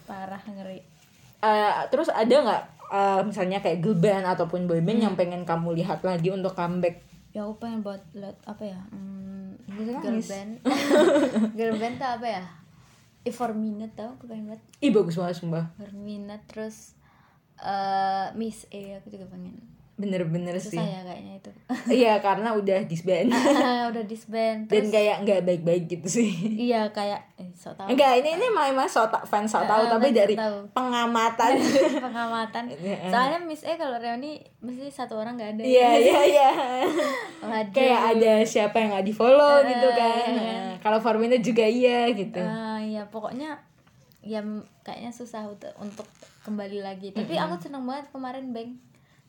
Parah 0.05 0.43
ngeri. 0.45 0.85
Eh, 1.41 1.73
terus 1.89 2.09
ada 2.09 2.29
nggak 2.35 2.63
eh, 2.91 3.21
misalnya 3.25 3.59
kayak 3.59 3.81
girl 3.81 3.97
band 3.97 4.29
ataupun 4.29 4.69
boy 4.69 4.79
band 4.79 5.01
yang 5.01 5.15
pengen 5.17 5.43
kamu 5.43 5.73
lihat 5.75 6.05
lagi 6.05 6.29
untuk 6.29 6.53
comeback 6.53 7.01
ya 7.35 7.43
aku 7.43 7.59
pengen 7.59 7.83
buat 7.83 8.01
lihat 8.15 8.39
apa 8.47 8.63
ya 8.63 8.81
hmm, 8.95 9.35
girl 9.75 10.23
band. 10.23 10.53
Girl 11.59 11.77
band 11.77 11.97
tuh 11.99 12.11
apa 12.21 12.27
ya? 12.27 12.45
If 13.25 13.41
for 13.41 13.57
minute 13.57 13.97
tau 13.97 14.15
aku 14.15 14.31
pengen 14.31 14.53
buat. 14.53 14.63
Ih 14.79 14.93
bagus 14.93 15.17
banget 15.19 15.43
sumpah. 15.43 15.75
Berminat 15.81 16.45
terus 16.47 16.95
eh 17.59 18.29
Miss 18.39 18.69
A 18.71 19.01
aku 19.01 19.11
juga 19.11 19.27
pengen 19.31 19.74
bener-bener 19.95 20.57
sih. 20.57 20.75
ya 20.75 21.01
kayaknya 21.03 21.35
itu. 21.37 21.51
Iya 22.03 22.19
karena 22.19 22.51
udah 22.51 22.83
disband. 22.83 23.31
Udah 23.87 24.03
disband. 24.03 24.67
Dan 24.67 24.83
terus 24.83 24.91
kayak 24.91 25.17
nggak 25.23 25.41
baik-baik 25.43 25.87
gitu 25.87 26.09
sih. 26.09 26.31
Iya 26.61 26.91
kayak 26.91 27.23
eh 27.35 27.47
sok 27.53 27.75
tahu 27.75 27.87
enggak 27.89 28.19
ini 28.19 28.35
ini 28.35 28.47
main 28.49 28.73
mas 28.73 28.91
so, 28.91 29.01
fans 29.25 29.49
so 29.49 29.61
tahu 29.61 29.87
Eh, 29.87 29.91
tapi 29.91 30.09
so 30.09 30.17
dari 30.17 30.35
tahu. 30.35 30.59
pengamatan. 30.73 31.53
Pengamatan. 32.07 32.65
Iya. 32.77 33.07
soalnya 33.07 33.39
Miss 33.41 33.63
A 33.63 33.75
kalau 33.75 33.95
reuni 33.97 34.43
mesti 34.59 34.89
satu 34.89 35.15
orang 35.15 35.35
nggak 35.35 35.51
ada 35.53 35.63
iya 35.63 35.91
iya 35.95 36.21
iya. 36.27 36.51
Waduh. 37.41 37.71
kayak 37.71 38.01
ada 38.13 38.33
siapa 38.43 38.77
yang 38.77 38.91
nggak 38.91 39.05
di 39.05 39.13
follow 39.13 39.61
Eh, 39.61 39.71
gitu 39.71 39.89
kan. 39.91 40.27
iya. 40.29 40.35
Nah, 40.35 40.75
kalau 40.81 40.99
Formina 40.99 41.39
juga 41.39 41.63
iya 41.63 42.11
gitu. 42.11 42.41
Ah, 42.41 42.77
ya 42.79 43.07
pokoknya 43.07 43.63
ya 44.21 44.41
kayaknya 44.81 45.13
susah 45.13 45.45
untuk, 45.45 45.71
untuk 45.77 46.09
kembali 46.43 46.81
lagi. 46.81 47.13
Tapi 47.13 47.35
aku 47.37 47.55
seneng 47.59 47.85
banget 47.85 48.11
kemarin 48.11 48.51
Bang 48.51 48.75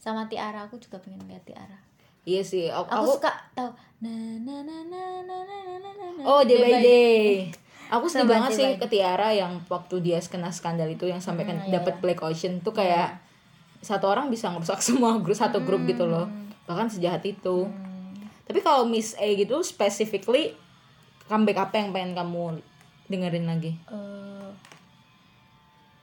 sama 0.05 0.29
Tiara 0.29 0.69
aku 0.69 0.77
juga 0.77 1.01
pengen 1.01 1.25
lihat 1.25 1.41
Tiara 1.49 1.81
Iya 2.25 2.41
sih, 2.41 2.65
aku, 2.73 2.89
aku, 2.89 3.05
aku 3.05 3.09
suka 3.21 3.31
tahu. 3.53 3.69
Na, 4.01 4.09
na, 4.41 4.65
na, 4.65 4.77
na, 4.89 5.01
na, 5.21 5.37
na, 5.45 5.57
na, 5.77 6.05
na, 6.17 6.23
oh, 6.25 6.41
day, 6.41 6.57
by 6.57 6.81
day. 6.81 6.81
day. 6.81 7.25
Aku 7.93 8.09
sedih 8.09 8.25
banget 8.25 8.57
sih 8.57 8.69
ke 8.81 8.87
Tiara 8.89 9.29
yang 9.29 9.61
waktu 9.69 10.01
dia 10.01 10.17
kena 10.25 10.49
skandal 10.49 10.89
itu 10.89 11.05
yang 11.05 11.21
sampai 11.21 11.45
kan 11.45 11.61
hmm, 11.61 11.69
iya, 11.69 11.77
dapat. 11.77 11.93
Iya. 11.93 12.01
Black 12.01 12.19
Ocean 12.25 12.53
tuh 12.65 12.73
iya. 12.73 12.77
kayak 12.81 13.07
yeah. 13.21 13.85
satu 13.85 14.09
orang 14.09 14.33
bisa 14.33 14.49
ngerusak 14.49 14.81
semua 14.89 15.21
grup 15.21 15.37
satu 15.37 15.61
grup 15.61 15.85
hmm. 15.85 15.89
gitu 15.93 16.09
loh. 16.09 16.25
Hmm. 16.25 16.49
Bahkan 16.65 16.97
sejahat 16.97 17.21
itu. 17.29 17.69
Hmm. 17.69 18.25
Tapi 18.49 18.59
kalau 18.65 18.89
Miss 18.89 19.13
A 19.21 19.27
gitu 19.37 19.61
specifically 19.61 20.57
comeback 21.29 21.61
apa 21.61 21.77
yang 21.77 21.93
pengen 21.93 22.17
kamu 22.17 22.57
dengerin 23.05 23.45
lagi? 23.45 23.77
Eh, 23.85 24.24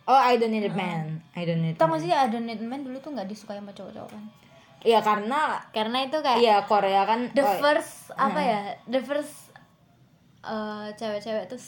oh 0.06 0.18
I 0.18 0.38
don't 0.38 0.52
need 0.52 0.66
a 0.66 0.72
man. 0.72 1.22
I 1.36 1.42
don't 1.46 1.62
need 1.62 1.74
a 1.74 1.78
tau 1.78 1.86
man. 1.86 1.98
gak 1.98 2.02
sih 2.06 2.12
ada 2.12 2.38
Man 2.40 2.80
dulu 2.82 2.98
tuh 2.98 3.10
nggak 3.14 3.28
disukai 3.28 3.58
sama 3.60 3.74
cowok-cowok 3.74 4.10
kan? 4.10 4.24
Iya 4.82 4.98
karena 4.98 5.62
karena 5.70 5.98
itu 6.02 6.18
kayak 6.18 6.38
iya 6.42 6.56
Korea 6.66 7.06
kan 7.06 7.30
the 7.38 7.44
oh, 7.46 7.54
first 7.62 8.10
apa 8.18 8.40
ya 8.42 8.60
the 8.90 8.98
first 8.98 9.54
eh, 10.42 10.86
cewek-cewek 10.98 11.46
tuh 11.46 11.58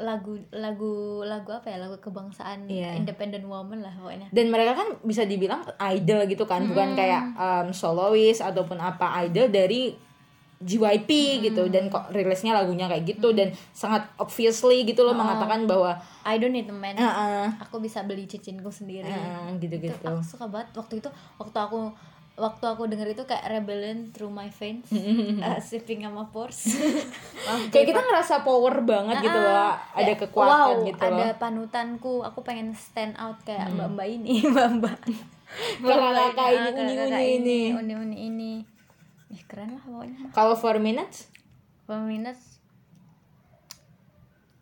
lagu 0.00 0.40
lagu 0.56 1.20
lagu 1.20 1.52
apa 1.52 1.68
ya 1.68 1.76
lagu 1.76 2.00
kebangsaan 2.00 2.64
Iya. 2.64 2.96
independent 2.96 3.44
woman 3.44 3.84
lah 3.84 3.92
pokoknya. 3.92 4.32
Dan 4.32 4.48
mereka 4.48 4.72
kan 4.72 4.88
bisa 5.04 5.28
dibilang 5.28 5.60
idol 5.92 6.24
gitu 6.24 6.48
kan 6.48 6.64
bukan 6.64 6.96
kayak 6.96 7.36
um, 7.36 7.68
solois 7.76 8.40
ataupun 8.40 8.80
apa 8.80 9.20
idol 9.28 9.52
dari 9.52 9.92
JYP 10.62 11.10
gitu 11.50 11.66
dan 11.68 11.90
kok 11.90 12.10
rilisnya 12.14 12.54
lagunya 12.54 12.86
kayak 12.86 13.04
gitu 13.04 13.34
dan 13.34 13.50
sangat 13.74 14.06
obviously 14.16 14.86
gitu 14.86 15.02
loh 15.02 15.14
mengatakan 15.14 15.66
bahwa 15.66 15.98
I 16.22 16.38
don't 16.38 16.54
need 16.54 16.70
a 16.70 16.74
man. 16.74 16.94
"Eh, 16.94 17.02
eh, 17.02 17.46
aku 17.58 17.82
bisa 17.82 18.06
beli 18.06 18.30
cicinku 18.30 18.70
sendiri. 18.70 19.06
Eh," 19.06 19.58
itu 19.58 19.66
gitu-gitu 19.68 20.06
aku 20.06 20.22
suka 20.22 20.46
banget. 20.46 20.70
Waktu 20.78 21.02
itu 21.02 21.10
waktu 21.38 21.58
aku 21.58 21.90
waktu 22.32 22.64
aku 22.64 22.88
denger 22.88 23.12
itu 23.12 23.22
kayak 23.28 23.44
rebellion 23.44 24.08
through 24.16 24.32
my 24.32 24.48
veins 24.48 24.88
uh, 25.44 25.60
sipping 25.60 26.00
sama 26.00 26.24
kayak 27.72 27.86
kita 27.92 28.00
ngerasa 28.00 28.40
power 28.40 28.80
banget 28.88 29.20
gitu 29.20 29.36
loh 29.36 29.76
ada 29.76 30.12
kekuatan 30.16 30.76
wow, 30.80 30.88
gitu 30.88 31.04
ada 31.04 31.28
loh 31.28 31.36
panutanku. 31.36 32.14
Aku 32.24 32.40
pengen 32.40 32.72
stand 32.72 33.14
out 33.20 33.36
kayak 33.44 33.68
mbak 33.76 33.88
mbak 33.92 34.08
ini 34.08 34.40
mbak 34.52 34.68
mbak 34.80 34.96
Kakak-kakak 35.52 36.48
ini, 36.48 36.68
uni-uni 36.72 37.24
ini. 37.36 37.60
uni 37.76 37.92
uni 37.92 38.16
ini 38.32 38.52
Ih, 39.32 39.42
keren 39.42 39.72
lah 39.72 39.82
pokoknya. 39.82 40.28
Kalau 40.30 40.54
for 40.54 40.76
minutes? 40.76 41.32
Peminat 41.82 42.36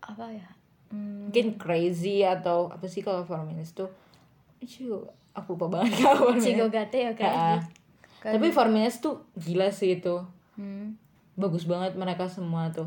apa 0.01 0.27
ya? 0.29 0.49
Hmm, 0.91 1.29
mungkin 1.29 1.55
crazy 1.55 2.23
atau 2.23 2.67
apa 2.67 2.83
sih 2.85 2.99
kalau 2.99 3.23
for 3.23 3.39
minutes 3.41 3.73
tuh? 3.73 3.87
Ciu, 4.61 5.07
aku 5.33 5.55
lupa 5.55 5.67
banget 5.73 5.95
kalau 6.01 6.17
for 6.25 6.33
minutes. 6.33 6.47
Chigogate 6.47 6.99
ya 7.01 7.13
kan 7.15 7.33
Ah. 7.33 7.61
tapi 8.21 8.51
for 8.51 8.69
minutes 8.69 9.01
tuh 9.01 9.25
gila 9.35 9.71
sih 9.71 9.97
itu. 9.97 10.21
Hmm. 10.55 10.93
bagus 11.33 11.65
banget 11.65 11.97
mereka 11.97 12.29
semua 12.29 12.69
tuh. 12.69 12.85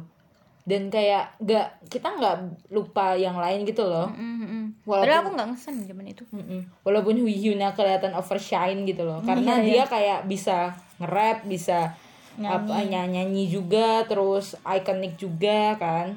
Dan 0.62 0.88
kayak 0.88 1.36
gak 1.40 1.90
kita 1.90 2.06
nggak 2.08 2.36
lupa 2.70 3.18
yang 3.18 3.34
lain 3.36 3.66
gitu 3.66 3.82
loh. 3.82 4.08
Mm, 4.08 4.38
mm. 4.38 4.66
Walaupun- 4.86 5.02
Padahal 5.02 5.20
aku 5.20 5.32
nggak 5.34 5.48
ngesen 5.50 5.76
zaman 5.84 6.06
itu. 6.08 6.24
Mm-mm. 6.30 6.62
walaupun 6.82 7.18
Hui 7.18 7.34
Hyuna 7.34 7.72
kelihatan 7.72 8.14
overshine 8.14 8.86
gitu 8.86 9.02
loh. 9.02 9.20
Karena 9.26 9.58
Iya, 9.58 9.66
dia 9.66 9.84
kayak 9.86 10.20
bisa 10.26 10.70
nge-rap 11.04 11.44
bisa 11.46 11.94
apa 12.40 12.82
nyanyi. 12.88 13.46
juga 13.46 14.08
terus 14.08 14.56
ikonik 14.64 15.20
juga 15.20 15.76
kan? 15.78 16.16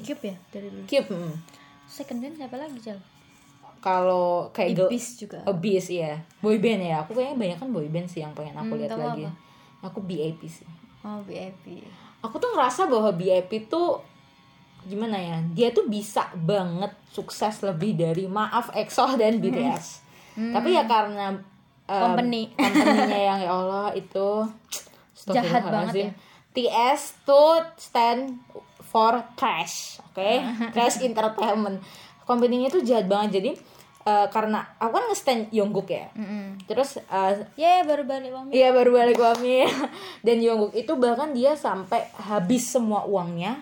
Cube 0.00 0.32
ya 0.32 0.36
dari 0.48 0.68
dulu? 0.72 0.84
Cute 0.88 1.10
mm. 1.12 1.34
second 1.84 2.18
band 2.24 2.34
siapa 2.40 2.56
lagi 2.56 2.78
Jal? 2.80 2.98
kalau 3.80 4.52
kayak 4.52 4.76
Ibis 4.76 5.24
juga. 5.24 5.40
Abyss 5.48 5.88
ya 5.88 6.20
boy 6.44 6.60
band 6.60 6.84
ya 6.84 7.00
aku 7.00 7.16
kayaknya 7.16 7.36
banyak 7.36 7.58
kan 7.64 7.68
boy 7.72 7.88
band 7.88 8.08
sih 8.12 8.20
yang 8.20 8.36
pengen 8.36 8.52
aku 8.52 8.76
Hmm, 8.76 8.80
lihat 8.84 8.92
lagi. 8.92 9.24
aku. 9.80 9.98
BAP 10.04 10.40
sih. 10.44 10.68
Oh 11.00 11.24
BIP 11.24 11.80
aku 12.20 12.36
tuh 12.36 12.52
ngerasa 12.52 12.84
bahwa 12.88 13.10
BIP 13.16 13.68
tuh 13.72 14.04
gimana 14.84 15.16
ya 15.16 15.38
dia 15.52 15.68
tuh 15.72 15.88
bisa 15.88 16.28
banget 16.36 16.92
sukses 17.12 17.60
lebih 17.64 17.96
dari 17.96 18.24
maaf 18.28 18.72
EXO 18.72 19.16
dan 19.20 19.36
BTS 19.40 19.84
tapi 20.56 20.72
ya 20.72 20.88
karena 20.88 21.36
um, 21.90 22.14
Company. 22.14 22.54
company-nya 22.54 23.20
yang 23.26 23.38
ya 23.42 23.50
Allah 23.50 23.90
itu 23.92 24.28
Jahat 25.26 25.62
banget 25.66 25.94
ya. 25.94 26.10
TS 26.50 27.22
tuh 27.22 27.66
stand 27.76 28.38
for 28.80 29.18
trash 29.34 29.98
oke? 30.02 30.30
Trash 30.74 31.02
entertainment. 31.02 31.82
Company-nya 32.24 32.70
tuh 32.70 32.80
jahat 32.80 33.06
banget 33.06 33.42
jadi 33.42 33.50
eh, 34.02 34.26
karena 34.30 34.62
aku 34.78 34.92
kan 34.94 35.04
nge-stand 35.10 35.42
Yongguk 35.50 35.90
ya. 35.90 36.08
Mm-mm. 36.14 36.62
terus 36.64 36.98
eh, 36.98 37.32
Ye 37.54 37.82
baru 37.82 38.06
balik 38.06 38.30
uang 38.30 38.46
Iya 38.50 38.70
baru 38.70 38.90
balik 38.94 39.18
uangnya 39.18 39.66
Dan 40.26 40.38
Yongguk 40.40 40.72
itu 40.72 40.94
bahkan 40.94 41.34
dia 41.34 41.52
sampai 41.54 42.06
habis 42.16 42.64
semua 42.66 43.02
uangnya 43.04 43.58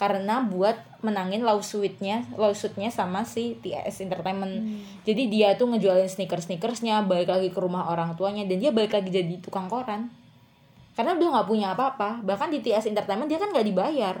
Karena 0.00 0.40
buat 0.40 0.80
menangin 1.04 1.44
lawsuitnya 1.44 2.24
Lawsuitnya 2.32 2.88
sama 2.88 3.28
si 3.28 3.60
TS 3.60 4.00
Entertainment. 4.00 4.80
Jadi 5.04 5.28
dia 5.28 5.52
tuh 5.54 5.68
ngejualin 5.68 6.08
sneakers-sneakersnya 6.08 7.04
Balik 7.04 7.28
lagi 7.28 7.52
ke 7.52 7.60
rumah 7.60 7.84
orang 7.86 8.16
tuanya 8.16 8.48
Dan 8.48 8.64
dia 8.64 8.72
balik 8.72 8.96
lagi 8.96 9.12
jadi 9.12 9.36
tukang 9.38 9.68
koran. 9.68 10.08
Karena 10.96 11.12
udah 11.12 11.28
nggak 11.36 11.48
punya 11.48 11.76
apa-apa. 11.76 12.24
Bahkan 12.24 12.48
di 12.48 12.64
TS 12.64 12.88
Entertainment 12.88 13.28
dia 13.28 13.36
kan 13.36 13.52
nggak 13.52 13.68
dibayar. 13.68 14.16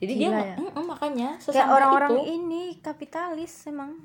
Jadi 0.00 0.12
dia 0.16 0.26
Gila 0.26 0.32
nggak- 0.32 0.48
ya. 0.48 0.56
Mm-mm, 0.58 0.84
makanya 0.88 1.28
kayak 1.38 1.68
orang-orang 1.68 2.12
ini 2.24 2.62
kapitalis 2.80 3.68
emang. 3.68 4.00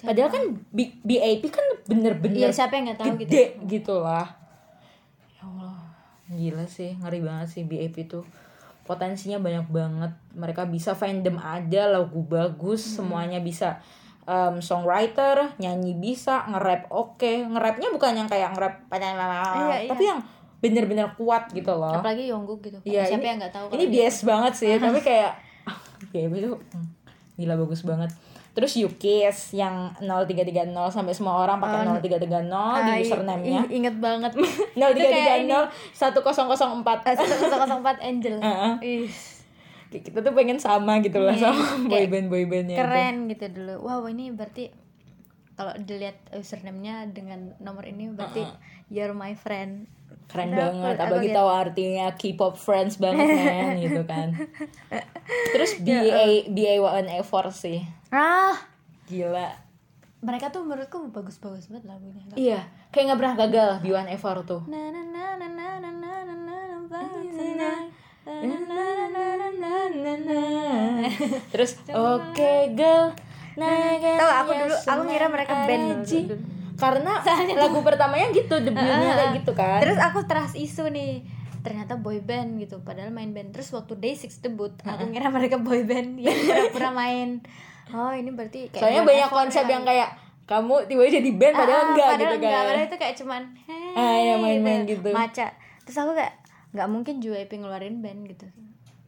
Padahal 0.00 0.28
kan 0.28 0.44
B- 0.70 0.96
BAP 1.00 1.44
kan 1.48 1.66
bener-bener 1.84 2.36
Iya 2.38 2.52
siapa 2.52 2.76
yang 2.76 2.96
tahu 2.96 3.16
gitu 3.16 3.28
gede 3.28 3.44
gitu 3.68 4.00
lah 4.00 4.24
ya 5.36 5.44
Allah 5.44 5.76
gila 6.30 6.64
sih 6.64 6.96
ngeri 6.96 7.20
banget 7.20 7.48
sih 7.50 7.62
BAP 7.64 7.96
itu 7.98 8.20
potensinya 8.90 9.38
banyak 9.38 9.70
banget. 9.70 10.10
Mereka 10.34 10.66
bisa 10.66 10.92
fandom 10.92 11.38
ada 11.38 11.86
lagu 11.92 12.18
bagus 12.20 12.82
Hmm. 12.82 13.06
semuanya 13.06 13.38
bisa 13.38 13.78
Em, 14.22 14.60
songwriter 14.60 15.58
nyanyi 15.58 15.96
bisa 15.96 16.46
nge-rap 16.46 16.86
oke. 16.88 17.26
Nge-rapnya 17.50 17.90
bukan 17.90 18.14
yang 18.14 18.28
kayak 18.28 18.52
nge-rap 18.52 18.86
Iya, 18.86 19.76
iya. 19.80 19.90
tapi 19.90 20.04
yang 20.06 20.20
bener-bener 20.60 21.08
kuat 21.16 21.50
gitu 21.50 21.72
loh. 21.72 21.98
Apalagi 21.98 22.28
Yongguk 22.28 22.62
gitu. 22.62 22.78
Iya, 22.84 23.08
siapa 23.08 23.16
ini- 23.16 23.26
yang 23.26 23.38
nggak 23.40 23.50
tahu 23.50 23.66
ini 23.74 23.84
bias 23.90 24.22
banget 24.22 24.52
sih 24.54 24.70
tapi 24.78 25.00
kayak 25.00 25.34
BAP 26.12 26.32
itu 26.36 26.52
hmm, 26.52 26.86
gila 27.34 27.54
bagus 27.58 27.82
banget 27.82 28.10
terus 28.50 28.74
Yukis 28.74 29.52
yang 29.52 29.94
0330 29.96 30.66
sampai 30.88 31.12
semua 31.12 31.38
orang 31.38 31.56
pakai 31.56 31.86
0330 31.86 32.26
di 32.26 32.50
Hai, 32.50 33.00
username-nya. 33.00 33.60
ih, 33.62 33.78
inget 33.78 33.96
banget. 33.96 34.32
0330 34.74 35.70
1004 35.94 37.06
Eh, 37.06 37.16
1004 37.16 38.02
Angel. 38.02 38.36
Heeh. 38.36 38.72
Ih, 38.80 39.08
Kayak 39.88 40.02
kita 40.04 40.18
tuh 40.20 40.32
pengen 40.32 40.58
sama 40.58 40.98
gitu 40.98 41.18
lah 41.18 41.32
Iya, 41.32 41.50
sama 41.50 41.62
boyband 41.84 42.26
boybandnya 42.26 42.74
itu. 42.74 42.80
keren 42.80 43.16
gitu 43.26 43.46
dulu. 43.50 43.74
Wow 43.82 44.06
ini 44.06 44.30
berarti 44.30 44.70
kalau 45.52 45.74
dilihat 45.76 46.14
username-nya 46.30 47.10
dengan 47.10 47.52
nomor 47.58 47.82
ini 47.84 48.06
berarti 48.08 48.46
you're 48.86 49.10
my 49.12 49.34
friend. 49.34 49.90
Keren 50.26 50.48
Udah, 50.48 50.58
banget 50.64 50.94
aku- 50.94 51.04
apalagi 51.04 51.28
tahu 51.32 51.48
artinya 51.50 52.06
K-pop 52.12 52.54
friends 52.54 52.96
banget 52.96 53.26
men 53.28 53.78
gitu 53.80 54.02
kan. 54.04 54.30
Terus 55.52 55.70
Ya, 55.80 56.00
BA 56.00 56.24
BA 56.48 56.74
One 56.78 57.10
A4 57.12 57.34
sih 57.50 57.82
ah 58.10 58.58
gila 59.06 59.54
mereka 60.20 60.52
tuh 60.52 60.66
menurutku 60.66 60.98
bagus-bagus 61.14 61.70
banget 61.70 61.86
lagunya 61.86 62.22
iya 62.34 62.60
kayak 62.90 63.14
nggak 63.14 63.18
pernah 63.22 63.36
gagal 63.38 63.70
B1 63.86 64.06
A4 64.18 64.36
tuh 64.44 64.60
na 64.66 64.90
na 64.90 65.00
na 65.06 65.24
na 65.38 65.46
na 65.48 65.66
na 65.78 65.90
na 65.94 66.12
na 66.26 66.34
na 66.34 66.34
na 66.36 66.56
na 66.90 67.00
tonight. 67.30 67.88
Na 68.26 68.34
na 68.36 68.58
na 68.66 68.82
na 69.06 69.24
na 69.38 69.46
na 69.46 69.50
na 69.54 69.72
na 69.88 70.12
na. 70.26 70.40
terus 71.54 71.78
oke 71.88 72.52
girl 72.74 73.14
naga 73.54 74.12
Tahu 74.18 74.30
aku 74.44 74.50
dulu 74.58 74.74
aku 74.74 75.02
ngira 75.06 75.26
mereka 75.30 75.54
band 75.66 76.06
karena 76.80 77.12
lagu 77.60 77.78
pertamanya 77.84 78.32
gitu 78.32 78.56
debutnya 78.56 79.12
kayak 79.12 79.32
gitu 79.42 79.52
kan 79.52 79.80
Terus 79.84 79.98
aku 80.00 80.24
teras 80.24 80.56
isu 80.56 80.88
nih 80.88 81.22
ternyata 81.60 82.00
boy 82.00 82.24
band 82.24 82.56
gitu 82.56 82.80
padahal 82.80 83.12
main 83.12 83.36
band 83.36 83.52
terus 83.52 83.68
waktu 83.76 83.92
day 84.00 84.16
six 84.16 84.40
debut 84.40 84.72
aku 84.80 85.12
ngira 85.12 85.28
mereka 85.28 85.60
boy 85.60 85.84
band 85.84 86.16
yang 86.16 86.32
pura-pura 86.32 86.90
main 86.96 87.44
oh 87.92 88.12
ini 88.12 88.30
berarti 88.30 88.60
kayak 88.68 88.80
soalnya 88.80 89.02
banyak 89.02 89.28
konsep 89.28 89.64
kali. 89.64 89.72
yang 89.72 89.84
kayak 89.84 90.08
kamu 90.44 90.74
tiba-tiba 90.84 91.14
jadi 91.16 91.30
band 91.32 91.54
padahal 91.54 91.78
Ah, 91.78 91.88
enggak 91.88 92.08
padahal 92.08 92.18
gitu 92.18 92.36
enggak, 92.36 92.50
kan 92.52 92.66
padahal 92.66 92.84
itu 92.84 92.96
kayak 92.98 93.14
cuman 93.16 93.42
hey, 93.64 93.92
Ah, 93.92 94.16
iya, 94.16 94.34
main-main 94.36 94.80
gitu. 94.82 95.08
maca. 95.08 95.46
Terus 95.82 95.96
aku 95.96 96.12
kayak 96.12 96.34
nggak 96.70 96.88
mungkin 96.88 97.14
JYP 97.18 97.50
ngeluarin 97.56 97.98
band 97.98 98.20
gitu. 98.26 98.46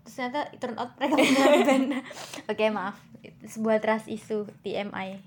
Terus 0.02 0.14
ternyata 0.16 0.40
turn 0.56 0.74
out 0.76 0.94
mereka 0.96 1.14
ngeluarin 1.18 1.62
band. 1.64 1.84
Oke 2.46 2.64
maaf. 2.68 2.94
Sebuah 3.42 3.78
trust 3.78 4.06
isu 4.06 4.46
TMI 4.62 5.18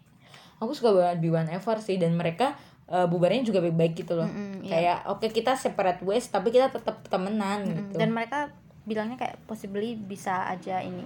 aku 0.56 0.72
suka 0.72 0.88
banget 0.89 1.20
B1 1.22 1.52
Ever 1.52 1.78
sih 1.78 1.96
dan 1.96 2.15
mereka 2.15 2.56
eh, 2.88 3.04
bubarnya 3.04 3.44
juga 3.44 3.60
baik-baik 3.60 3.94
gitu 3.98 4.15
loh. 4.15 4.24
Mm-mm, 4.26 4.63
iya. 4.63 4.72
kayak 4.72 4.98
oke 5.10 5.28
kita 5.28 5.52
separate 5.54 6.00
ways 6.00 6.28
tapi 6.28 6.48
kita 6.48 6.72
tetap 6.72 7.04
temenan 7.06 7.68
gitu. 7.68 8.00
dan 8.00 8.10
mereka 8.10 8.56
bilangnya 8.84 9.20
kayak 9.20 9.36
possibly 9.44 9.98
bisa 9.98 10.48
aja 10.48 10.80
ini 10.80 11.04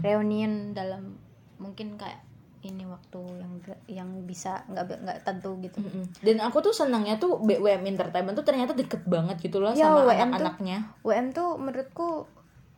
reunion 0.00 0.70
dalam 0.70 1.16
mungkin 1.62 1.94
kayak 1.94 2.18
ini 2.62 2.86
waktu 2.86 3.18
yang 3.42 3.52
yang 3.90 4.08
bisa 4.22 4.62
nggak 4.70 5.02
nggak 5.02 5.18
tentu 5.26 5.58
gitu. 5.58 5.82
Mm-mm. 5.82 6.06
dan 6.22 6.38
aku 6.38 6.62
tuh 6.62 6.70
senangnya 6.70 7.18
tuh 7.18 7.42
BWM 7.42 7.82
Entertainment 7.82 8.38
tuh 8.38 8.46
ternyata 8.46 8.70
deket 8.74 9.02
banget 9.02 9.38
gitu 9.42 9.58
loh 9.58 9.74
Ya, 9.74 9.90
sama 9.90 10.06
anak-anaknya. 10.06 10.94
WM 11.02 11.34
tuh 11.34 11.58
menurutku 11.58 12.30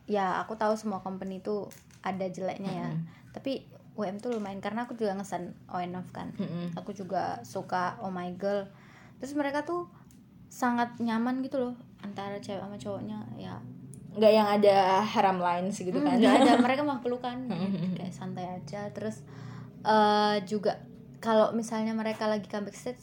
ya 0.09 0.41
aku 0.41 0.57
tahu 0.57 0.73
semua 0.73 1.01
company 1.01 1.37
tuh 1.37 1.69
ada 2.01 2.25
jeleknya 2.25 2.71
ya. 2.71 2.89
Tapi 3.29 3.65
WM 3.93 4.17
tuh 4.17 4.33
lumayan 4.33 4.57
karena 4.57 4.89
aku 4.89 4.97
juga 4.97 5.13
ngesan 5.15 5.53
ONF 5.69 6.09
kan. 6.09 6.33
Mm-mm. 6.35 6.73
aku 6.73 6.89
juga 6.97 7.45
suka 7.45 8.01
Oh 8.01 8.09
My 8.09 8.33
Girl. 8.33 8.65
Terus 9.21 9.37
mereka 9.37 9.63
tuh 9.63 9.85
sangat 10.49 10.97
nyaman 10.97 11.45
gitu 11.45 11.61
loh 11.61 11.73
antara 12.01 12.41
cewek 12.41 12.57
sama 12.57 12.77
cowoknya. 12.81 13.21
Ya 13.37 13.61
nggak 14.15 14.31
yang 14.31 14.47
ada 14.47 15.03
haram 15.03 15.37
lines 15.43 15.75
gitu 15.75 15.99
kan. 15.99 16.15
nggak 16.17 16.33
ada. 16.41 16.51
Mereka 16.65 16.81
mah 16.87 17.03
pelukan 17.03 17.51
kayak 17.99 18.15
santai 18.15 18.47
aja. 18.47 18.87
Terus 18.95 19.21
eh 19.85 20.37
juga 20.49 20.81
kalau 21.21 21.53
misalnya 21.57 21.93
mereka 21.97 22.29
lagi 22.29 22.45
comeback 22.45 22.77
stage 22.77 23.01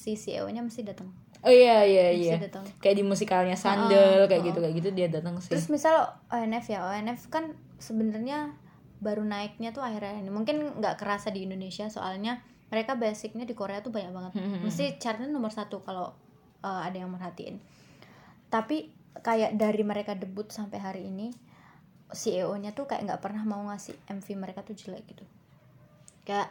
si 0.00 0.16
CEO 0.16 0.48
nya 0.50 0.64
mesti 0.64 0.82
datang 0.82 1.10
oh 1.44 1.52
iya 1.52 1.84
iya 1.84 2.10
iya. 2.10 2.34
datang 2.40 2.64
kayak 2.80 2.96
di 3.00 3.04
musikalnya 3.04 3.56
Sandel 3.56 4.24
Ah, 4.24 4.28
kayak 4.28 4.42
ah. 4.42 4.48
gitu 4.50 4.58
kayak 4.60 4.74
gitu 4.76 4.88
dia 4.92 5.08
datang 5.08 5.40
sih. 5.40 5.52
Terus 5.52 5.72
misal 5.72 6.08
ONF 6.28 6.66
ya 6.68 6.84
ONF 6.84 7.32
kan 7.32 7.56
sebenarnya 7.80 8.52
baru 9.00 9.24
naiknya 9.24 9.72
tuh 9.72 9.80
akhir-akhir 9.80 10.20
ini. 10.20 10.32
Mungkin 10.32 10.80
nggak 10.80 11.00
kerasa 11.00 11.32
di 11.32 11.48
Indonesia 11.48 11.88
soalnya 11.88 12.44
mereka 12.68 12.94
basicnya 12.94 13.48
di 13.48 13.56
Korea 13.56 13.80
tuh 13.80 13.88
banyak 13.88 14.12
banget. 14.12 14.32
Hmm, 14.36 14.60
mesti 14.60 15.00
chartnya 15.00 15.32
nomor 15.32 15.48
satu 15.48 15.80
kalau 15.80 16.12
eh, 16.60 16.80
ada 16.84 16.96
yang 17.00 17.08
merhatiin. 17.08 17.56
Tapi 18.52 18.92
kayak 19.20 19.58
dari 19.58 19.82
mereka 19.82 20.14
debut 20.14 20.46
sampai 20.48 20.78
hari 20.78 21.02
ini 21.06 21.34
CEO-nya 22.10 22.70
tuh 22.72 22.86
kayak 22.86 23.06
nggak 23.06 23.22
pernah 23.22 23.42
mau 23.42 23.62
ngasih 23.66 23.94
MV 24.08 24.26
mereka 24.34 24.62
tuh 24.62 24.74
jelek 24.74 25.06
gitu. 25.06 25.22
Kayak 26.26 26.50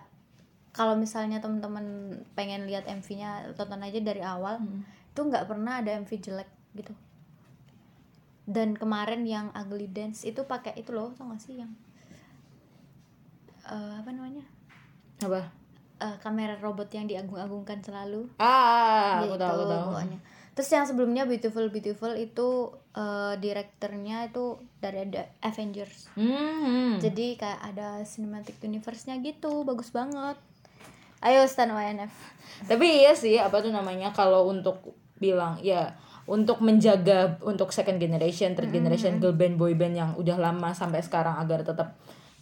kalau 0.71 0.95
misalnya 0.95 1.39
teman-teman 1.39 1.83
pengen 2.33 2.63
lihat 2.63 2.85
MV-nya 2.85 3.51
tonton 3.55 3.81
aja 3.81 3.99
dari 3.99 4.21
awal 4.21 4.59
Hmm. 4.59 4.83
tuh 5.11 5.27
nggak 5.27 5.49
pernah 5.49 5.81
ada 5.81 5.91
MV 5.95 6.11
jelek 6.15 6.47
gitu. 6.75 6.93
Dan 8.45 8.73
kemarin 8.73 9.25
yang 9.25 9.51
Ugly 9.51 9.89
Dance 9.89 10.25
itu 10.25 10.41
pakai 10.41 10.73
itu 10.73 10.89
loh 10.89 11.13
tau 11.13 11.29
gak 11.29 11.37
sih 11.37 11.59
yang 11.59 11.69
eh, 13.65 13.93
apa 13.99 14.09
namanya? 14.09 14.41
Apa? 15.21 15.41
Eh, 15.99 16.15
kamera 16.17 16.55
robot 16.57 16.89
yang 16.89 17.05
diagung-agungkan 17.05 17.83
selalu. 17.83 18.25
Ah 18.39 19.19
aku 19.21 19.35
Gitu, 19.35 19.37
tahu 19.37 19.53
aku 19.53 19.65
tahu. 19.67 19.83
pokoknya. 19.91 20.19
Terus 20.59 20.75
yang 20.75 20.83
sebelumnya 20.83 21.23
Beautiful 21.23 21.71
Beautiful 21.71 22.19
itu 22.19 22.75
eh, 22.91 23.33
direkturnya 23.39 24.27
itu 24.27 24.59
dari 24.83 25.07
ada 25.07 25.31
Avengers. 25.39 26.11
Hmm. 26.19 26.99
Jadi 26.99 27.39
kayak 27.39 27.63
ada 27.63 28.03
cinematic 28.03 28.59
universe-nya 28.59 29.23
gitu, 29.23 29.63
bagus 29.63 29.87
banget. 29.95 30.35
Ayo 31.23 31.47
stan 31.47 31.71
YNF. 31.71 32.11
Tapi 32.67 33.07
iya 33.07 33.15
sih 33.15 33.39
apa 33.39 33.63
tuh 33.63 33.71
namanya 33.71 34.11
kalau 34.11 34.51
untuk 34.51 34.99
bilang 35.15 35.63
ya 35.63 35.95
untuk 36.27 36.59
menjaga 36.59 37.39
untuk 37.39 37.71
second 37.71 37.95
generation, 37.95 38.51
third 38.51 38.75
generation 38.75 39.15
girl 39.23 39.31
band 39.31 39.55
boy 39.55 39.79
band 39.79 39.95
yang 39.95 40.11
udah 40.19 40.35
lama 40.35 40.75
sampai 40.75 40.99
sekarang 40.99 41.39
agar 41.39 41.63
tetap 41.63 41.95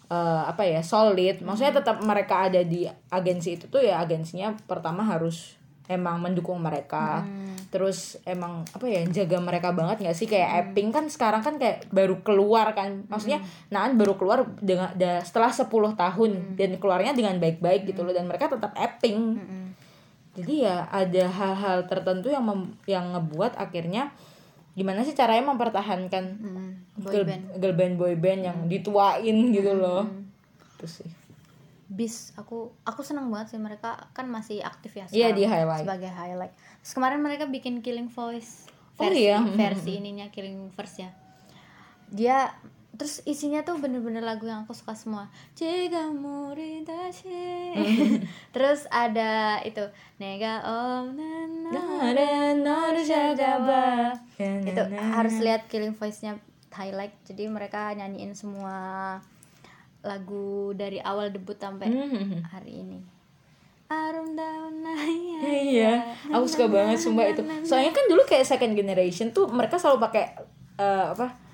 eh, 0.10 0.43
apa 0.49 0.65
ya 0.65 0.82
solid. 0.82 1.45
Maksudnya 1.45 1.86
tetap 1.86 2.01
mereka 2.01 2.49
ada 2.49 2.65
di 2.65 2.89
agensi 3.13 3.62
itu 3.62 3.69
tuh 3.69 3.86
ya 3.86 4.01
agensinya 4.01 4.58
pertama 4.65 5.06
harus 5.06 5.53
emang 5.86 6.17
mendukung 6.17 6.58
mereka. 6.58 7.21
Terus 7.67 8.15
emang 8.23 8.63
apa 8.65 8.86
ya 8.86 9.03
jaga 9.06 9.38
mereka 9.38 9.69
banget 9.71 9.99
nggak 9.99 10.15
sih? 10.15 10.23
Kayak 10.23 10.49
Epping 10.65 10.89
kan 10.89 11.06
sekarang 11.08 11.41
kan 11.41 11.56
kayak 11.56 11.88
baru 11.89 12.19
keluar 12.21 12.71
kan. 12.71 13.03
Maksudnya 13.06 13.43
Naan 13.67 13.95
baru 13.95 14.15
keluar 14.15 14.47
dengan 14.58 14.93
da- 14.93 15.19
setelah 15.19 15.51
10 15.51 15.67
tahun 15.93 16.32
dan 16.56 16.75
keluarnya 16.75 17.12
dengan 17.12 17.36
baik-baik 17.38 17.86
gitu 17.86 18.01
loh. 18.01 18.12
Dan 18.12 18.25
mereka 18.25 18.47
tetap 18.47 18.71
Epping. 18.73 19.36
Jadi 20.34 20.63
ya 20.63 20.86
ada 20.88 21.23
hal-hal 21.27 21.77
tertentu 21.86 22.30
yang 22.30 22.45
mem- 22.45 22.77
yang 22.86 23.12
ngebuat 23.12 23.58
akhirnya 23.58 24.13
gimana 24.71 25.01
sih 25.01 25.12
caranya 25.12 25.49
mempertahankan 25.49 26.23
Hmm, 26.38 26.69
boy 26.95 27.10
girl, 27.10 27.25
band. 27.25 27.43
girl 27.58 27.73
band 27.73 27.95
boy 27.97 28.13
band 28.13 28.41
yang 28.43 28.58
dituain 28.65 29.34
gitu 29.49 29.73
loh. 29.73 30.06
Itu 30.77 30.86
sih 30.86 31.10
Bis, 31.88 32.36
aku 32.36 32.76
aku 32.84 33.00
seneng 33.00 33.32
banget 33.32 33.56
sih 33.56 33.60
mereka 33.60 34.12
kan 34.12 34.28
masih 34.28 34.60
aktif 34.60 34.91
ya 34.93 35.08
Iya, 35.08 35.32
sekarang 35.32 35.36
di 35.36 35.43
highlight. 35.45 35.82
sebagai 35.82 36.12
highlight. 36.12 36.54
Terus 36.84 36.93
kemarin 36.93 37.19
mereka 37.19 37.47
bikin 37.47 37.80
Killing 37.80 38.12
Voice 38.12 38.67
Oh, 38.97 39.06
versi 39.06 39.23
iya. 39.23 39.39
versi 39.39 39.91
ininya 40.00 40.28
Killing 40.28 40.73
Verse 40.73 40.97
ya. 41.00 41.10
Dia 42.10 42.50
terus 42.97 43.21
isinya 43.23 43.62
tuh 43.62 43.78
bener-bener 43.78 44.19
lagu 44.19 44.43
yang 44.43 44.65
aku 44.65 44.73
suka 44.73 44.97
semua. 44.97 45.30
Jika 45.54 46.10
muridashi. 46.10 47.78
terus 48.56 48.89
ada 48.89 49.62
itu 49.62 49.86
Nega 50.17 50.65
Om 50.65 51.13
itu 54.65 54.82
harus 54.97 55.36
lihat 55.39 55.69
Killing 55.69 55.93
Voice-nya 55.93 56.41
highlight. 56.73 57.13
Jadi 57.23 57.45
mereka 57.47 57.93
nyanyiin 57.93 58.34
semua 58.34 59.17
lagu 60.08 60.72
dari 60.72 61.04
awal 61.04 61.30
debut 61.36 61.60
sampai 61.60 61.91
mm-hmm. 61.91 62.41
hari 62.48 62.74
ini 62.82 63.00
Arum 63.88 64.36
daun 64.36 64.84
naya. 64.84 65.39
Iya, 65.48 65.93
aku 66.28 66.43
suka 66.43 66.67
banget 66.67 67.00
sumpah 67.00 67.24
itu. 67.32 67.39
Soalnya 67.63 67.96
kan 67.96 68.04
dulu 68.12 68.20
kayak 68.28 68.43
second 68.43 68.76
generation 68.76 69.32
tuh 69.32 69.48
mereka 69.48 69.80
selalu 69.80 70.04
pakai 70.04 70.36
uh, 70.76 71.15
apa? 71.15 71.48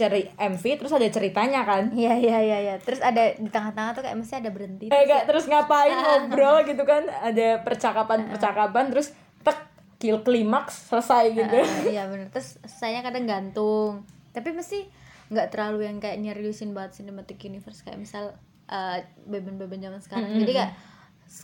cari 0.00 0.22
MV 0.32 0.64
terus 0.80 0.92
ada 0.96 1.04
ceritanya 1.12 1.60
kan 1.68 1.92
iya 1.92 2.16
iya 2.16 2.40
iya 2.40 2.58
ya. 2.72 2.74
terus 2.80 3.04
ada 3.04 3.36
di 3.36 3.52
tengah-tengah 3.52 3.92
tuh 3.92 4.00
kayak 4.00 4.16
mesti 4.16 4.34
ada 4.40 4.48
berhenti 4.48 4.88
eh, 4.88 5.04
terus, 5.04 5.12
ya. 5.12 5.20
terus 5.28 5.44
ngapain 5.44 5.92
ngobrol 5.92 6.64
gitu 6.72 6.82
kan 6.88 7.04
ada 7.04 7.60
percakapan 7.60 8.32
percakapan 8.32 8.88
terus 8.88 9.12
tek 9.44 9.60
kill 10.00 10.24
klimaks 10.24 10.88
selesai 10.88 11.36
gitu 11.36 11.52
eh, 11.52 11.92
iya 11.92 12.08
benar 12.08 12.32
terus 12.32 12.56
saya 12.64 13.04
kadang 13.04 13.28
gantung 13.28 14.08
tapi 14.32 14.56
mesti 14.56 14.88
nggak 15.30 15.48
terlalu 15.48 15.86
yang 15.86 15.98
kayak 15.98 16.18
nyeriusin 16.18 16.70
banget 16.70 16.96
cinematic 16.96 17.38
universe 17.40 17.80
kayak 17.80 17.96
misal 17.96 18.34
eh, 18.66 18.98
beben-beben 19.24 19.78
zaman 19.78 19.98
sekarang. 19.98 20.30
Jadi 20.36 20.52
kayak 20.52 20.72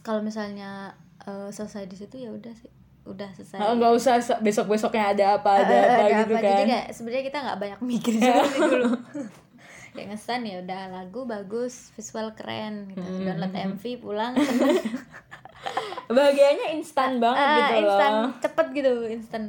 kalau 0.00 0.20
misalnya 0.20 0.92
eh, 1.22 1.48
selesai 1.48 1.84
di 1.84 1.94
situ 1.94 2.18
ya 2.18 2.30
udah 2.30 2.50
sih, 2.52 2.70
udah 3.04 3.30
selesai. 3.32 3.58
Oh, 3.60 3.74
nggak 3.74 3.92
usah 3.92 4.18
se- 4.18 4.40
besok-besoknya 4.40 5.04
ada 5.08 5.24
apa 5.36 5.50
ada 5.60 5.70
Eh, 5.72 5.82
apa 5.84 6.02
ada 6.04 6.16
gitu 6.20 6.34
apa. 6.34 6.40
kan. 6.40 6.50
Jadi 6.52 6.64
kayak 6.68 6.86
sebenarnya 6.90 7.24
kita 7.24 7.38
nggak 7.40 7.58
banyak 7.58 7.80
mikir 7.80 8.12
sih 8.12 8.32
dulu. 8.60 8.90
kayak 9.96 10.12
ngesan 10.12 10.44
ya 10.44 10.60
udah 10.60 10.82
lagu 10.92 11.24
bagus, 11.24 11.88
visual 11.92 12.34
keren 12.34 12.90
gitu. 12.90 13.00
Download 13.22 13.48
MV 13.54 13.82
pulang 13.96 14.36
Bahagianya 16.06 16.70
instan 16.70 17.18
banget 17.18 17.40
Ah, 17.40 17.56
gitu 17.56 17.74
instan 17.80 18.10
loh. 18.12 18.30
cepet 18.38 18.66
gitu 18.72 18.90
instan 19.08 19.42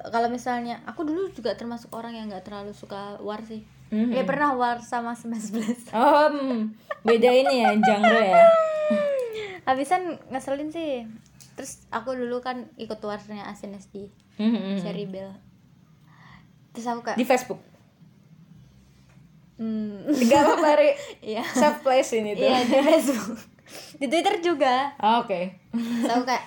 kalau 0.00 0.26
misalnya 0.26 0.78
aku 0.84 1.02
dulu 1.02 1.28
juga 1.28 1.52
termasuk 1.52 1.90
orang 1.90 2.14
yang 2.14 2.26
nggak 2.26 2.42
terlalu 2.42 2.70
suka 2.70 3.18
war 3.18 3.42
sih 3.42 3.66
Mhm. 3.88 4.12
ya 4.12 4.22
pernah 4.22 4.52
war 4.52 4.78
sama 4.78 5.12
Smash 5.12 5.48
Blast 5.48 5.88
Oh, 5.96 6.28
hmm, 6.28 6.70
beda 7.02 7.30
ini 7.30 7.54
ya 7.58 7.72
genre 7.74 8.20
ya. 8.20 8.44
habisan 9.66 10.00
ngeselin 10.28 10.68
sih 10.68 11.08
terus 11.52 11.82
aku 11.88 12.12
dulu 12.12 12.38
kan 12.38 12.68
ikut 12.74 12.96
warnya 12.98 13.48
SNSD 13.48 14.12
Mhm. 14.36 14.78
Cherry 14.78 15.04
Bell 15.04 15.32
terus 16.70 16.86
aku 16.86 17.02
kayak 17.02 17.16
Di 17.16 17.24
Facebook. 17.24 17.58
hmm, 19.56 20.06
Gak 20.22 20.40
apa-apa, 20.40 20.70
Ri. 20.76 20.90
iya 21.34 21.42
Safe 21.44 21.80
place 21.80 22.12
ini 22.14 22.32
tuh. 22.32 22.44
iya 22.44 22.62
di 22.62 22.78
Facebook 22.78 23.38
di 23.94 24.06
Twitter 24.06 24.38
juga 24.40 24.94
Ah, 24.96 25.20
Oke. 25.20 25.58
terus 25.70 26.08
aku 26.08 26.24
kayak 26.24 26.44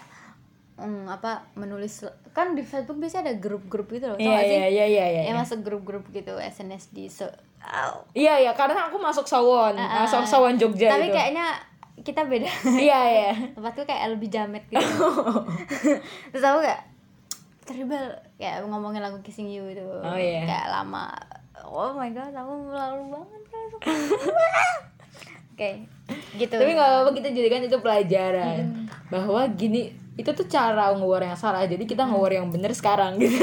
hmm, 0.82 1.06
apa 1.08 1.46
menulis 1.54 2.02
kan 2.32 2.52
di 2.52 2.62
Facebook 2.62 2.98
biasanya 2.98 3.24
ada 3.24 3.36
grup-grup 3.38 3.88
gitu 3.88 4.08
loh 4.08 4.18
Iya, 4.18 4.34
gak 4.34 4.44
iya, 4.44 4.66
iya, 4.66 4.86
iya, 4.86 5.06
iya. 5.08 5.22
ya 5.30 5.34
masuk 5.34 5.62
grup-grup 5.62 6.10
gitu 6.10 6.34
SNSD 6.36 7.08
so. 7.08 7.30
Iya, 8.12 8.42
iya, 8.42 8.52
karena 8.52 8.90
aku 8.90 8.98
masuk 8.98 9.24
Sawon, 9.24 9.74
Ah, 9.74 9.86
ah. 9.86 10.00
masuk 10.04 10.26
Sawon 10.26 10.56
Jogja 10.56 10.90
tapi 10.90 11.08
itu. 11.08 11.14
kayaknya 11.14 11.46
kita 11.98 12.26
beda 12.26 12.50
Iya, 12.66 13.00
iya. 13.06 13.32
tempatku 13.56 13.84
kayak 13.84 14.12
lebih 14.12 14.28
jamet 14.28 14.66
gitu 14.66 15.06
terus 16.34 16.42
aku 16.44 16.60
kayak 16.60 16.82
terrible 17.62 18.10
kayak 18.36 18.66
ngomongin 18.66 19.00
lagu 19.00 19.22
Kissing 19.22 19.48
You 19.48 19.70
itu 19.70 19.86
Oh, 19.86 20.18
iya. 20.18 20.42
kayak 20.44 20.68
lama 20.72 21.14
oh 21.62 21.94
my 21.94 22.10
god 22.10 22.34
aku 22.34 22.54
lalu 22.68 23.04
banget 23.14 23.42
kan 23.48 23.66
oke 25.54 25.70
gitu 26.34 26.56
Tapi 26.56 26.72
nggak 26.74 26.90
apa-apa 26.90 27.12
kita 27.14 27.30
jadikan 27.30 27.62
itu 27.62 27.78
pelajaran 27.78 28.90
bahwa 29.08 29.46
gini 29.54 29.94
itu 30.14 30.28
tuh 30.28 30.46
cara 30.46 30.92
nge-war 30.92 31.24
yang 31.24 31.34
salah. 31.34 31.64
Jadi 31.64 31.84
kita 31.84 32.04
nge-war 32.04 32.32
yang 32.32 32.48
bener 32.48 32.72
sekarang 32.72 33.16
gitu. 33.18 33.42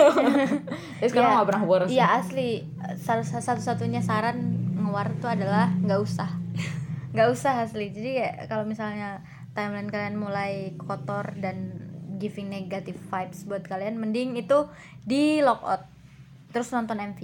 Terus 0.99 1.11
sekarang 1.11 1.31
Iya. 1.31 1.37
nggak 1.37 1.49
pernah 1.49 1.65
war. 1.65 1.83
iya 1.87 2.07
asli 2.15 2.63
Satu- 2.95 3.25
satu-satunya 3.25 3.99
saran 3.99 4.39
ngewar 4.75 5.13
tuh 5.17 5.29
adalah 5.29 5.69
nggak 5.75 5.99
usah 5.99 6.31
nggak 7.13 7.29
usah 7.29 7.61
asli 7.63 7.89
jadi 7.89 8.11
kayak 8.15 8.35
kalau 8.47 8.65
misalnya 8.65 9.21
timeline 9.53 9.87
kalian 9.87 10.17
mulai 10.17 10.53
kotor 10.77 11.35
dan 11.35 11.77
giving 12.17 12.49
negative 12.49 12.97
vibes 13.03 13.45
buat 13.45 13.63
kalian 13.63 13.97
mending 13.97 14.33
itu 14.35 14.65
di 15.03 15.39
lock 15.39 15.61
out 15.63 15.83
terus 16.49 16.69
nonton 16.69 16.97
MV 16.97 17.21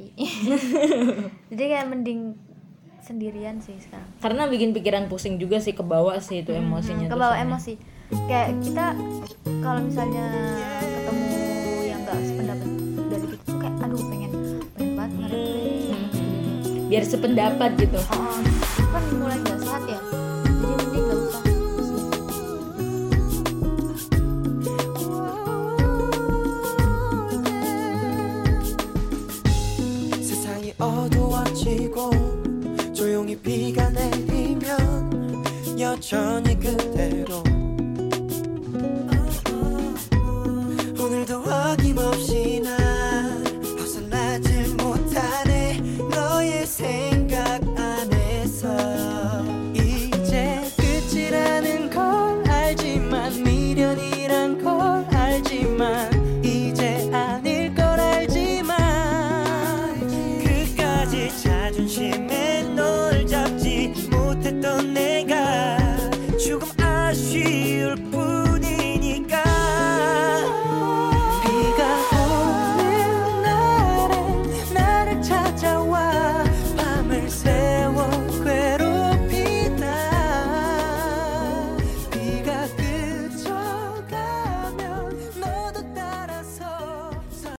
jadi 1.50 1.62
kayak 1.70 1.87
mending 1.87 2.37
sendirian 3.00 3.59
sih 3.59 3.76
sekarang 3.78 4.09
Karena 4.18 4.42
bikin 4.46 4.72
pikiran 4.72 5.04
pusing 5.07 5.37
juga 5.37 5.57
sih 5.59 5.72
ke 5.72 5.83
bawah 5.83 6.16
sih 6.18 6.40
itu 6.40 6.50
emosinya. 6.50 7.07
ke 7.07 7.14
bawah 7.14 7.37
emosi 7.37 7.76
kayak 8.30 8.58
kita 8.62 8.93
kalau 9.62 9.82
misalnya 9.86 10.26
ketemu 10.82 11.30
yang 11.86 12.00
nggak 12.06 12.17
sependapat 12.26 12.69
dari 13.10 13.26
kita 13.30 13.43
tuh 13.45 13.58
kayak 13.62 13.76
aduh 13.86 14.02
pengen 14.10 14.32
pengen 14.74 14.91
banget 14.98 15.12
ngereplay 15.17 15.93
Biar 16.89 17.06
sependapat 17.06 17.78
gitu. 17.78 18.02
Oh, 18.02 18.41
itu 18.41 18.82
kan 18.89 19.04
mulai 19.13 19.38
nggak 19.45 19.62
sehat 19.62 19.84
ya 19.86 20.00
jadi 20.02 20.74
mending 20.74 21.06
nggak 21.06 21.19
usah 21.22 21.43
세상이 30.17 30.74
어두워지고 30.82 32.10
조용히 32.93 33.38
비가 33.38 33.89
내리면 33.89 35.45
여전히 35.80 36.58
그대로 36.60 37.53